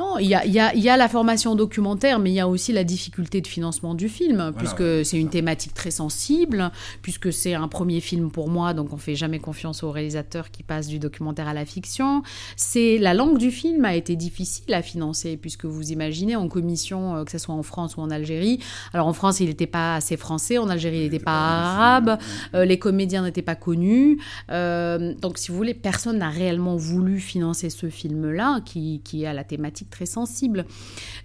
non, 0.00 0.16
il 0.16 0.28
y 0.28 0.34
a, 0.34 0.46
y 0.46 0.88
a, 0.88 0.96
la 0.96 1.08
formation 1.10 1.54
documentaire, 1.54 2.18
mais 2.20 2.30
il 2.30 2.34
y 2.34 2.40
a 2.40 2.48
aussi 2.48 2.72
la 2.72 2.84
difficulté 2.84 3.42
de 3.42 3.46
financement 3.46 3.94
du 3.94 4.08
film, 4.08 4.50
puisque 4.56 5.04
c'est 5.04 5.18
une 5.18 5.28
thématique 5.28 5.74
très 5.74 5.90
sensible, 5.90 6.70
puisque 7.02 7.30
c'est 7.30 7.52
un 7.52 7.68
premier 7.68 8.00
film 8.00 8.30
pour 8.30 8.48
moi, 8.48 8.72
donc 8.72 8.94
on 8.94 8.96
fait 8.96 9.14
jamais 9.14 9.40
confiance 9.40 9.82
aux 9.82 9.90
réalisateurs 9.90 10.50
qui 10.50 10.62
passent 10.62 10.86
du 10.86 10.98
documentaire 10.98 11.48
à 11.48 11.52
la 11.52 11.66
fiction. 11.66 12.22
C'est 12.56 12.96
la 12.96 13.12
langue 13.12 13.36
du 13.36 13.50
film 13.50 13.84
a 13.84 13.94
été 13.94 14.16
difficile 14.16 14.72
à 14.72 14.80
financer, 14.80 15.36
puisque 15.36 15.66
vous 15.66 15.92
imaginez 15.92 16.34
en 16.34 16.48
commission, 16.48 17.16
euh, 17.16 17.24
que 17.24 17.30
ce 17.30 17.38
soit 17.38 17.54
en 17.54 17.62
France 17.62 17.98
ou 17.98 18.00
en 18.00 18.10
Algérie. 18.10 18.58
Alors 18.94 19.06
en 19.06 19.12
France, 19.12 19.40
il 19.40 19.48
n'était 19.48 19.66
pas 19.66 19.96
assez 19.96 20.16
français, 20.16 20.56
en 20.56 20.70
Algérie, 20.70 21.00
il 21.00 21.10
n'était 21.10 21.18
pas 21.18 21.32
arabe, 21.32 22.18
euh, 22.54 22.64
les 22.64 22.78
comédiens 22.78 23.22
n'étaient 23.22 23.42
pas 23.42 23.54
connus. 23.54 24.18
Euh, 24.50 25.12
donc 25.20 25.36
si 25.36 25.50
vous 25.50 25.58
voulez, 25.58 25.74
personne 25.74 26.16
n'a 26.16 26.30
réellement 26.30 26.76
voulu 26.76 27.20
financer 27.20 27.68
ce 27.68 27.90
film-là, 27.90 28.62
qui, 28.64 29.02
qui 29.04 29.26
a 29.26 29.34
la 29.34 29.44
thématique 29.44 29.89
très 29.90 30.06
sensible. 30.06 30.64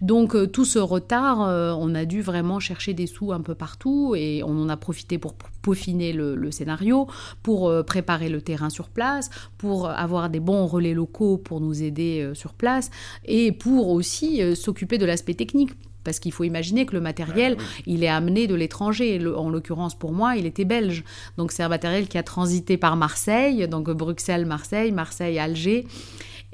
Donc 0.02 0.36
euh, 0.36 0.48
tout 0.48 0.66
ce 0.66 0.80
retard, 0.80 1.42
euh, 1.42 1.74
on 1.78 1.96
a 1.96 2.06
dû 2.06 2.22
vraiment 2.22 2.60
chercher 2.60 2.94
des 2.94 3.08
sous 3.08 3.32
un 3.32 3.42
peu 3.42 3.56
partout 3.56 4.16
et 4.16 4.44
on 4.44 4.62
en 4.62 4.70
a 4.70 4.78
profité 4.78 5.18
pour 5.18 5.34
peaufiner 5.62 6.14
le, 6.14 6.52
scénario, 6.52 7.08
pour 7.44 7.70
euh, 7.70 7.84
préparer 7.84 8.30
le 8.30 8.42
terrain 8.42 8.70
sur 8.70 8.90
place, 8.90 9.30
pour 9.58 9.90
avoir 9.90 10.30
des 10.30 10.40
bons 10.40 10.66
relais 10.66 10.94
locaux 10.94 11.38
pour 11.38 11.62
nous 11.62 11.84
aider 11.84 12.32
sur 12.34 12.54
place 12.54 12.90
et 13.26 13.52
pour 13.52 13.90
aussi 13.90 14.56
s'occuper 14.56 14.98
de 14.98 15.06
l'aspect 15.06 15.34
technique 15.34 15.72
parce 16.06 16.20
qu'il 16.20 16.32
faut 16.32 16.46
imaginer 16.46 16.86
que 16.86 16.94
le 16.94 17.02
matériel, 17.02 17.58
il 17.86 18.04
est 18.04 18.08
amené 18.08 18.48
de 18.48 18.56
l'étranger. 18.56 19.20
En 19.36 19.50
l'occurrence, 19.50 19.96
pour 19.96 20.14
moi, 20.14 20.38
il 20.38 20.46
était 20.46 20.64
belge. 20.64 21.04
Donc 21.38 21.52
c'est 21.52 21.64
un 21.64 21.68
matériel 21.68 22.08
qui 22.08 22.18
a 22.18 22.24
transité 22.24 22.78
par 22.78 22.96
Marseille, 22.96 23.68
donc 23.68 23.90
Bruxelles, 23.90 24.46
Marseille, 24.46 24.92
Marseille, 24.92 25.40
Alger 25.40 25.86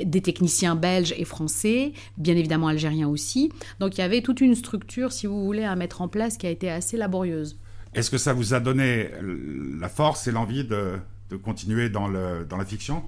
des 0.05 0.21
techniciens 0.21 0.75
belges 0.75 1.13
et 1.17 1.25
français, 1.25 1.93
bien 2.17 2.35
évidemment 2.35 2.67
algériens 2.67 3.07
aussi. 3.07 3.51
Donc 3.79 3.97
il 3.97 4.01
y 4.01 4.03
avait 4.03 4.21
toute 4.21 4.41
une 4.41 4.55
structure, 4.55 5.11
si 5.11 5.27
vous 5.27 5.43
voulez, 5.43 5.63
à 5.63 5.75
mettre 5.75 6.01
en 6.01 6.07
place 6.07 6.37
qui 6.37 6.47
a 6.47 6.49
été 6.49 6.69
assez 6.69 6.97
laborieuse. 6.97 7.57
Est-ce 7.93 8.09
que 8.09 8.17
ça 8.17 8.33
vous 8.33 8.53
a 8.53 8.59
donné 8.59 9.09
la 9.79 9.89
force 9.89 10.27
et 10.27 10.31
l'envie 10.31 10.63
de, 10.63 10.99
continuer 11.43 11.89
dans, 11.89 12.07
le, 12.07 12.45
dans 12.47 12.57
la 12.57 12.65
fiction? 12.65 13.03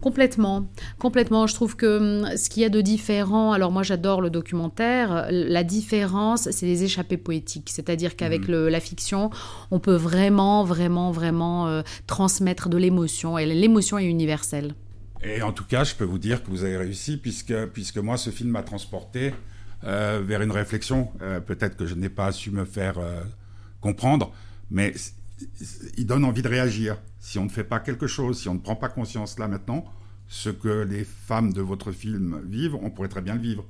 Complètement, 0.00 0.70
complètement. 0.98 1.46
Je 1.46 1.54
trouve 1.54 1.76
que 1.76 2.22
hum, 2.22 2.36
ce 2.36 2.48
qu'il 2.48 2.62
y 2.62 2.66
a 2.66 2.70
de 2.70 2.80
différent, 2.80 3.52
alors 3.52 3.70
moi 3.70 3.82
j'adore 3.82 4.22
le 4.22 4.30
documentaire, 4.30 5.26
la 5.30 5.62
différence 5.62 6.50
c'est 6.50 6.66
les 6.66 6.84
échappées 6.84 7.18
poétiques, 7.18 7.70
c'est-à-dire 7.70 8.16
qu'avec 8.16 8.48
mmh. 8.48 8.68
la 8.68 8.80
fiction, 8.80 9.30
on 9.70 9.78
peut 9.78 9.94
vraiment, 9.94 10.64
vraiment, 10.64 11.10
vraiment 11.10 11.68
euh, 11.68 11.82
transmettre 12.06 12.70
de 12.70 12.78
l'émotion, 12.78 13.36
et 13.36 13.44
l'émotion 13.46 13.98
est 13.98 14.06
universelle. 14.06 14.74
Et 15.22 15.42
en 15.42 15.52
tout 15.52 15.64
cas, 15.64 15.84
je 15.84 15.94
peux 15.94 16.04
vous 16.04 16.18
dire 16.18 16.42
que 16.42 16.50
vous 16.50 16.64
avez 16.64 16.78
réussi, 16.78 17.18
puisque, 17.18 17.54
puisque 17.66 17.98
moi, 17.98 18.16
ce 18.16 18.30
film 18.30 18.50
m'a 18.50 18.62
transporté 18.62 19.34
euh, 19.84 20.22
vers 20.24 20.40
une 20.40 20.50
réflexion, 20.50 21.10
euh, 21.20 21.40
peut-être 21.40 21.76
que 21.76 21.86
je 21.86 21.94
n'ai 21.94 22.08
pas 22.08 22.32
su 22.32 22.50
me 22.50 22.64
faire 22.64 22.98
euh, 22.98 23.22
comprendre, 23.80 24.32
mais 24.70 24.94
il 25.98 26.06
donne 26.06 26.24
envie 26.24 26.42
de 26.42 26.48
réagir. 26.48 26.96
Si 27.18 27.38
on 27.38 27.44
ne 27.44 27.50
fait 27.50 27.64
pas 27.64 27.80
quelque 27.80 28.06
chose, 28.06 28.40
si 28.40 28.48
on 28.48 28.54
ne 28.54 28.60
prend 28.60 28.76
pas 28.76 28.88
conscience 28.88 29.38
là 29.38 29.46
maintenant, 29.46 29.84
ce 30.28 30.48
que 30.48 30.82
les 30.82 31.04
femmes 31.04 31.52
de 31.52 31.60
votre 31.60 31.92
film 31.92 32.40
vivent, 32.46 32.76
on 32.76 32.90
pourrait 32.90 33.08
très 33.08 33.22
bien 33.22 33.34
le 33.34 33.40
vivre. 33.40 33.64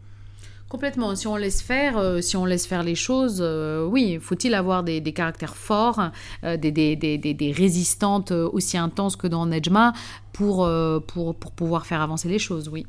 Complètement. 0.70 1.16
Si 1.16 1.26
on 1.26 1.34
laisse 1.34 1.60
faire, 1.60 1.98
euh, 1.98 2.20
si 2.20 2.36
on 2.36 2.44
laisse 2.44 2.64
faire 2.64 2.84
les 2.84 2.94
choses, 2.94 3.40
euh, 3.40 3.84
oui, 3.84 4.20
faut-il 4.22 4.54
avoir 4.54 4.84
des, 4.84 5.02
caractères 5.12 5.56
forts, 5.56 6.00
euh, 6.44 6.56
des, 6.56 7.52
résistantes 7.56 8.30
aussi 8.30 8.78
intenses 8.78 9.16
que 9.16 9.26
dans 9.26 9.46
Nejma 9.46 9.92
pour, 10.32 10.70
pour, 11.08 11.34
pour 11.34 11.52
pouvoir 11.52 11.86
faire 11.86 12.00
avancer 12.00 12.28
les 12.28 12.38
choses, 12.38 12.68
oui. 12.68 12.86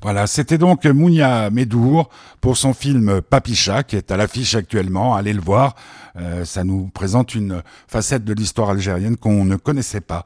Voilà, 0.00 0.26
c'était 0.26 0.58
donc 0.58 0.84
Mounia 0.86 1.50
Medour 1.50 2.08
pour 2.40 2.56
son 2.56 2.72
film 2.72 3.20
Papicha 3.20 3.82
qui 3.82 3.94
est 3.96 4.10
à 4.10 4.16
l'affiche 4.16 4.54
actuellement. 4.54 5.14
Allez 5.14 5.34
le 5.34 5.42
voir, 5.42 5.76
ça 6.44 6.64
nous 6.64 6.88
présente 6.88 7.34
une 7.34 7.62
facette 7.88 8.24
de 8.24 8.32
l'histoire 8.34 8.70
algérienne 8.70 9.16
qu'on 9.16 9.44
ne 9.44 9.56
connaissait 9.56 10.00
pas. 10.00 10.24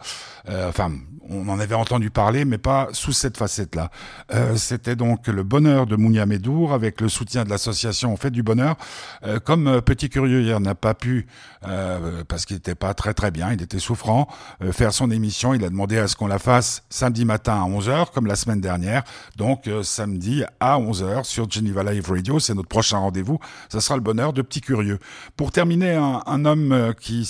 enfin, 0.48 0.90
on 1.28 1.48
en 1.48 1.58
avait 1.58 1.74
entendu 1.74 2.10
parler, 2.10 2.44
mais 2.44 2.58
pas 2.58 2.88
sous 2.92 3.12
cette 3.12 3.36
facette-là. 3.36 3.90
Euh, 4.32 4.56
C'était 4.56 4.96
donc 4.96 5.26
le 5.26 5.42
bonheur 5.42 5.86
de 5.86 5.96
Mounia 5.96 6.26
Medour 6.26 6.72
avec 6.72 7.00
le 7.00 7.08
soutien 7.08 7.44
de 7.44 7.50
l'association 7.50 8.12
On 8.12 8.16
fait 8.16 8.30
du 8.30 8.42
bonheur. 8.42 8.76
Euh, 9.24 9.38
comme 9.38 9.66
euh, 9.66 9.80
Petit 9.80 10.08
Curieux 10.08 10.42
hier 10.42 10.60
n'a 10.60 10.74
pas 10.74 10.94
pu, 10.94 11.26
euh, 11.66 12.22
parce 12.28 12.44
qu'il 12.44 12.56
n'était 12.56 12.74
pas 12.74 12.94
très 12.94 13.14
très 13.14 13.30
bien, 13.30 13.52
il 13.52 13.62
était 13.62 13.78
souffrant, 13.78 14.28
euh, 14.62 14.72
faire 14.72 14.92
son 14.92 15.10
émission, 15.10 15.54
il 15.54 15.64
a 15.64 15.68
demandé 15.68 15.98
à 15.98 16.08
ce 16.08 16.16
qu'on 16.16 16.26
la 16.26 16.38
fasse 16.38 16.84
samedi 16.90 17.24
matin 17.24 17.54
à 17.54 17.66
11h, 17.68 18.12
comme 18.12 18.26
la 18.26 18.36
semaine 18.36 18.60
dernière. 18.60 19.02
Donc 19.36 19.68
samedi 19.82 20.44
à 20.60 20.78
11h 20.78 21.24
sur 21.24 21.50
Geneva 21.50 21.82
Live 21.82 22.08
Radio, 22.10 22.38
c'est 22.38 22.54
notre 22.54 22.68
prochain 22.68 22.98
rendez-vous. 22.98 23.38
Ça 23.68 23.80
sera 23.80 23.96
le 23.96 24.02
bonheur 24.02 24.32
de 24.32 24.42
Petit 24.42 24.60
Curieux. 24.60 24.98
Pour 25.36 25.50
terminer, 25.52 25.75
un, 25.82 26.22
un 26.26 26.44
homme 26.44 26.94
qui, 27.00 27.28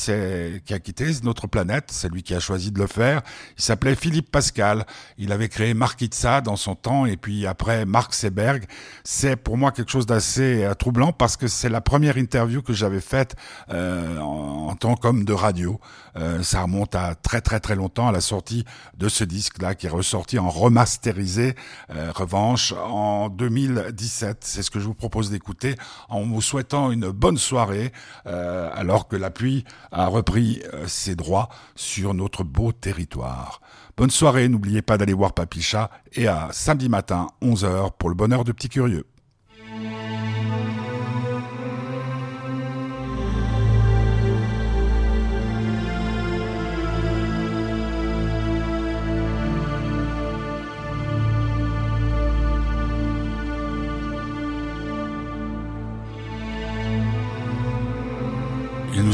qui 0.64 0.74
a 0.74 0.78
quitté 0.78 1.06
notre 1.22 1.46
planète, 1.46 1.86
c'est 1.88 2.08
lui 2.08 2.22
qui 2.22 2.34
a 2.34 2.40
choisi 2.40 2.70
de 2.70 2.78
le 2.78 2.86
faire. 2.86 3.22
Il 3.58 3.62
s'appelait 3.62 3.94
Philippe 3.94 4.30
Pascal. 4.30 4.86
Il 5.18 5.32
avait 5.32 5.48
créé 5.48 5.74
Marquitza 5.74 6.40
dans 6.40 6.56
son 6.56 6.74
temps 6.74 7.06
et 7.06 7.16
puis 7.16 7.46
après 7.46 7.84
Marc 7.84 8.14
Seberg. 8.14 8.64
C'est 9.04 9.36
pour 9.36 9.56
moi 9.56 9.72
quelque 9.72 9.90
chose 9.90 10.06
d'assez 10.06 10.64
euh, 10.64 10.74
troublant 10.74 11.12
parce 11.12 11.36
que 11.36 11.46
c'est 11.46 11.68
la 11.68 11.80
première 11.80 12.18
interview 12.18 12.62
que 12.62 12.72
j'avais 12.72 13.00
faite 13.00 13.36
euh, 13.70 14.18
en, 14.18 14.68
en, 14.68 14.76
tant 14.76 14.94
qu'homme 14.96 15.24
de 15.24 15.32
radio. 15.32 15.80
Euh, 16.16 16.42
ça 16.42 16.62
remonte 16.62 16.94
à 16.94 17.14
très 17.14 17.40
très 17.40 17.60
très 17.60 17.76
longtemps 17.76 18.08
à 18.08 18.12
la 18.12 18.20
sortie 18.20 18.64
de 18.96 19.08
ce 19.08 19.24
disque-là 19.24 19.74
qui 19.74 19.86
est 19.86 19.90
ressorti 19.90 20.38
en 20.38 20.48
remasterisé. 20.48 21.54
Euh, 21.90 22.12
revanche 22.14 22.72
en 22.72 23.28
2017. 23.28 24.38
C'est 24.40 24.62
ce 24.62 24.70
que 24.70 24.80
je 24.80 24.86
vous 24.86 24.94
propose 24.94 25.30
d'écouter 25.30 25.76
en 26.08 26.22
vous 26.22 26.42
souhaitant 26.42 26.90
une 26.90 27.10
bonne 27.10 27.38
soirée 27.38 27.92
euh, 28.26 28.35
alors 28.74 29.08
que 29.08 29.16
la 29.16 29.30
pluie 29.30 29.64
a 29.92 30.06
repris 30.06 30.62
euh, 30.74 30.86
ses 30.86 31.14
droits 31.16 31.48
sur 31.74 32.14
notre 32.14 32.44
beau 32.44 32.72
territoire. 32.72 33.60
Bonne 33.96 34.10
soirée, 34.10 34.48
n'oubliez 34.48 34.82
pas 34.82 34.98
d'aller 34.98 35.14
voir 35.14 35.32
Papicha 35.32 35.90
et 36.12 36.28
à 36.28 36.48
samedi 36.52 36.88
matin 36.88 37.28
11h 37.42 37.92
pour 37.98 38.08
le 38.08 38.14
bonheur 38.14 38.44
de 38.44 38.52
petits 38.52 38.68
curieux. 38.68 39.06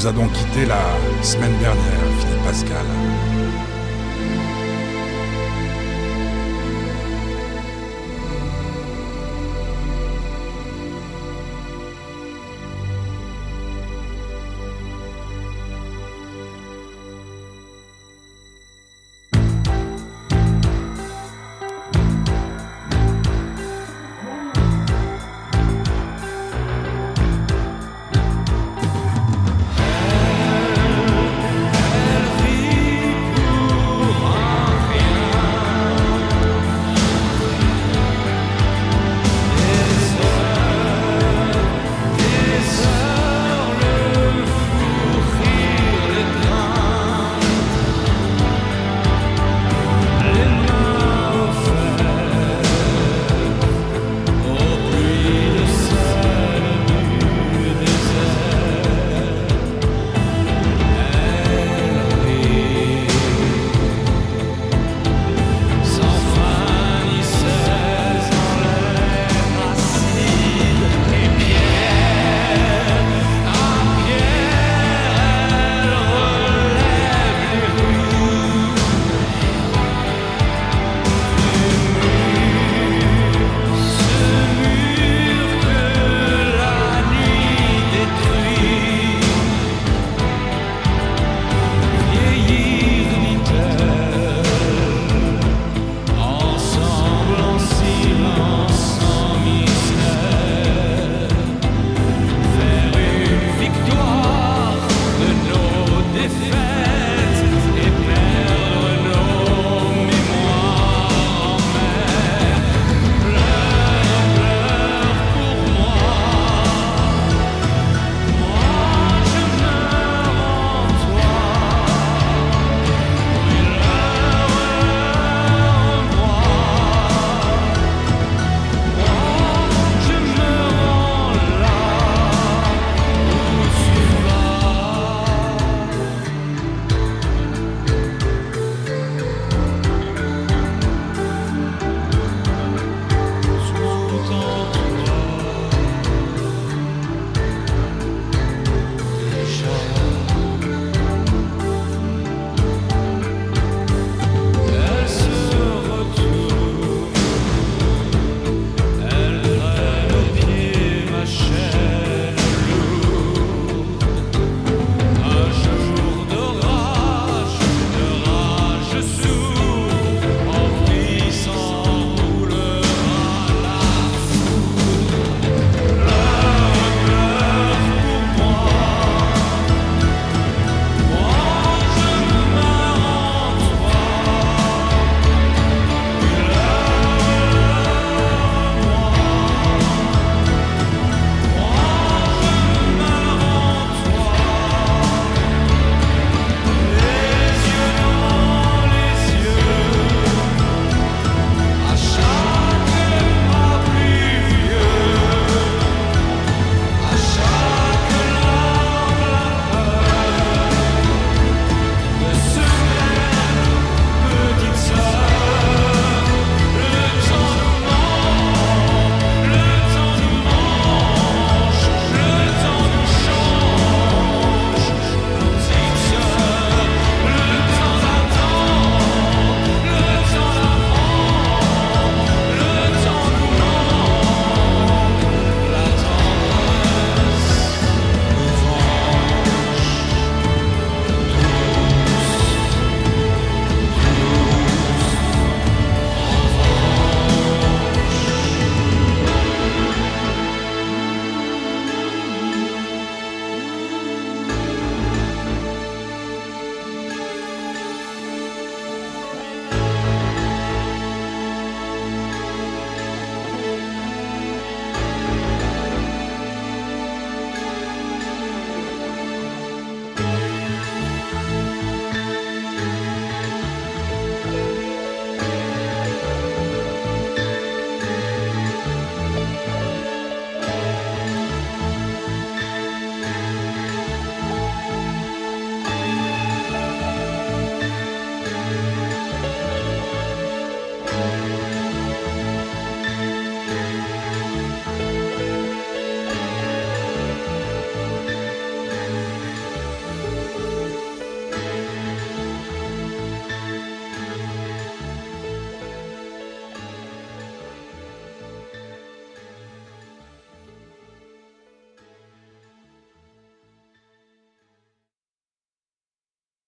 Nous 0.03 0.09
a 0.09 0.13
donc 0.13 0.33
quitté 0.33 0.67
la 0.67 1.23
semaine 1.23 1.57
dernière, 1.59 2.01
Philippe 2.19 2.43
Pascal. 2.45 3.32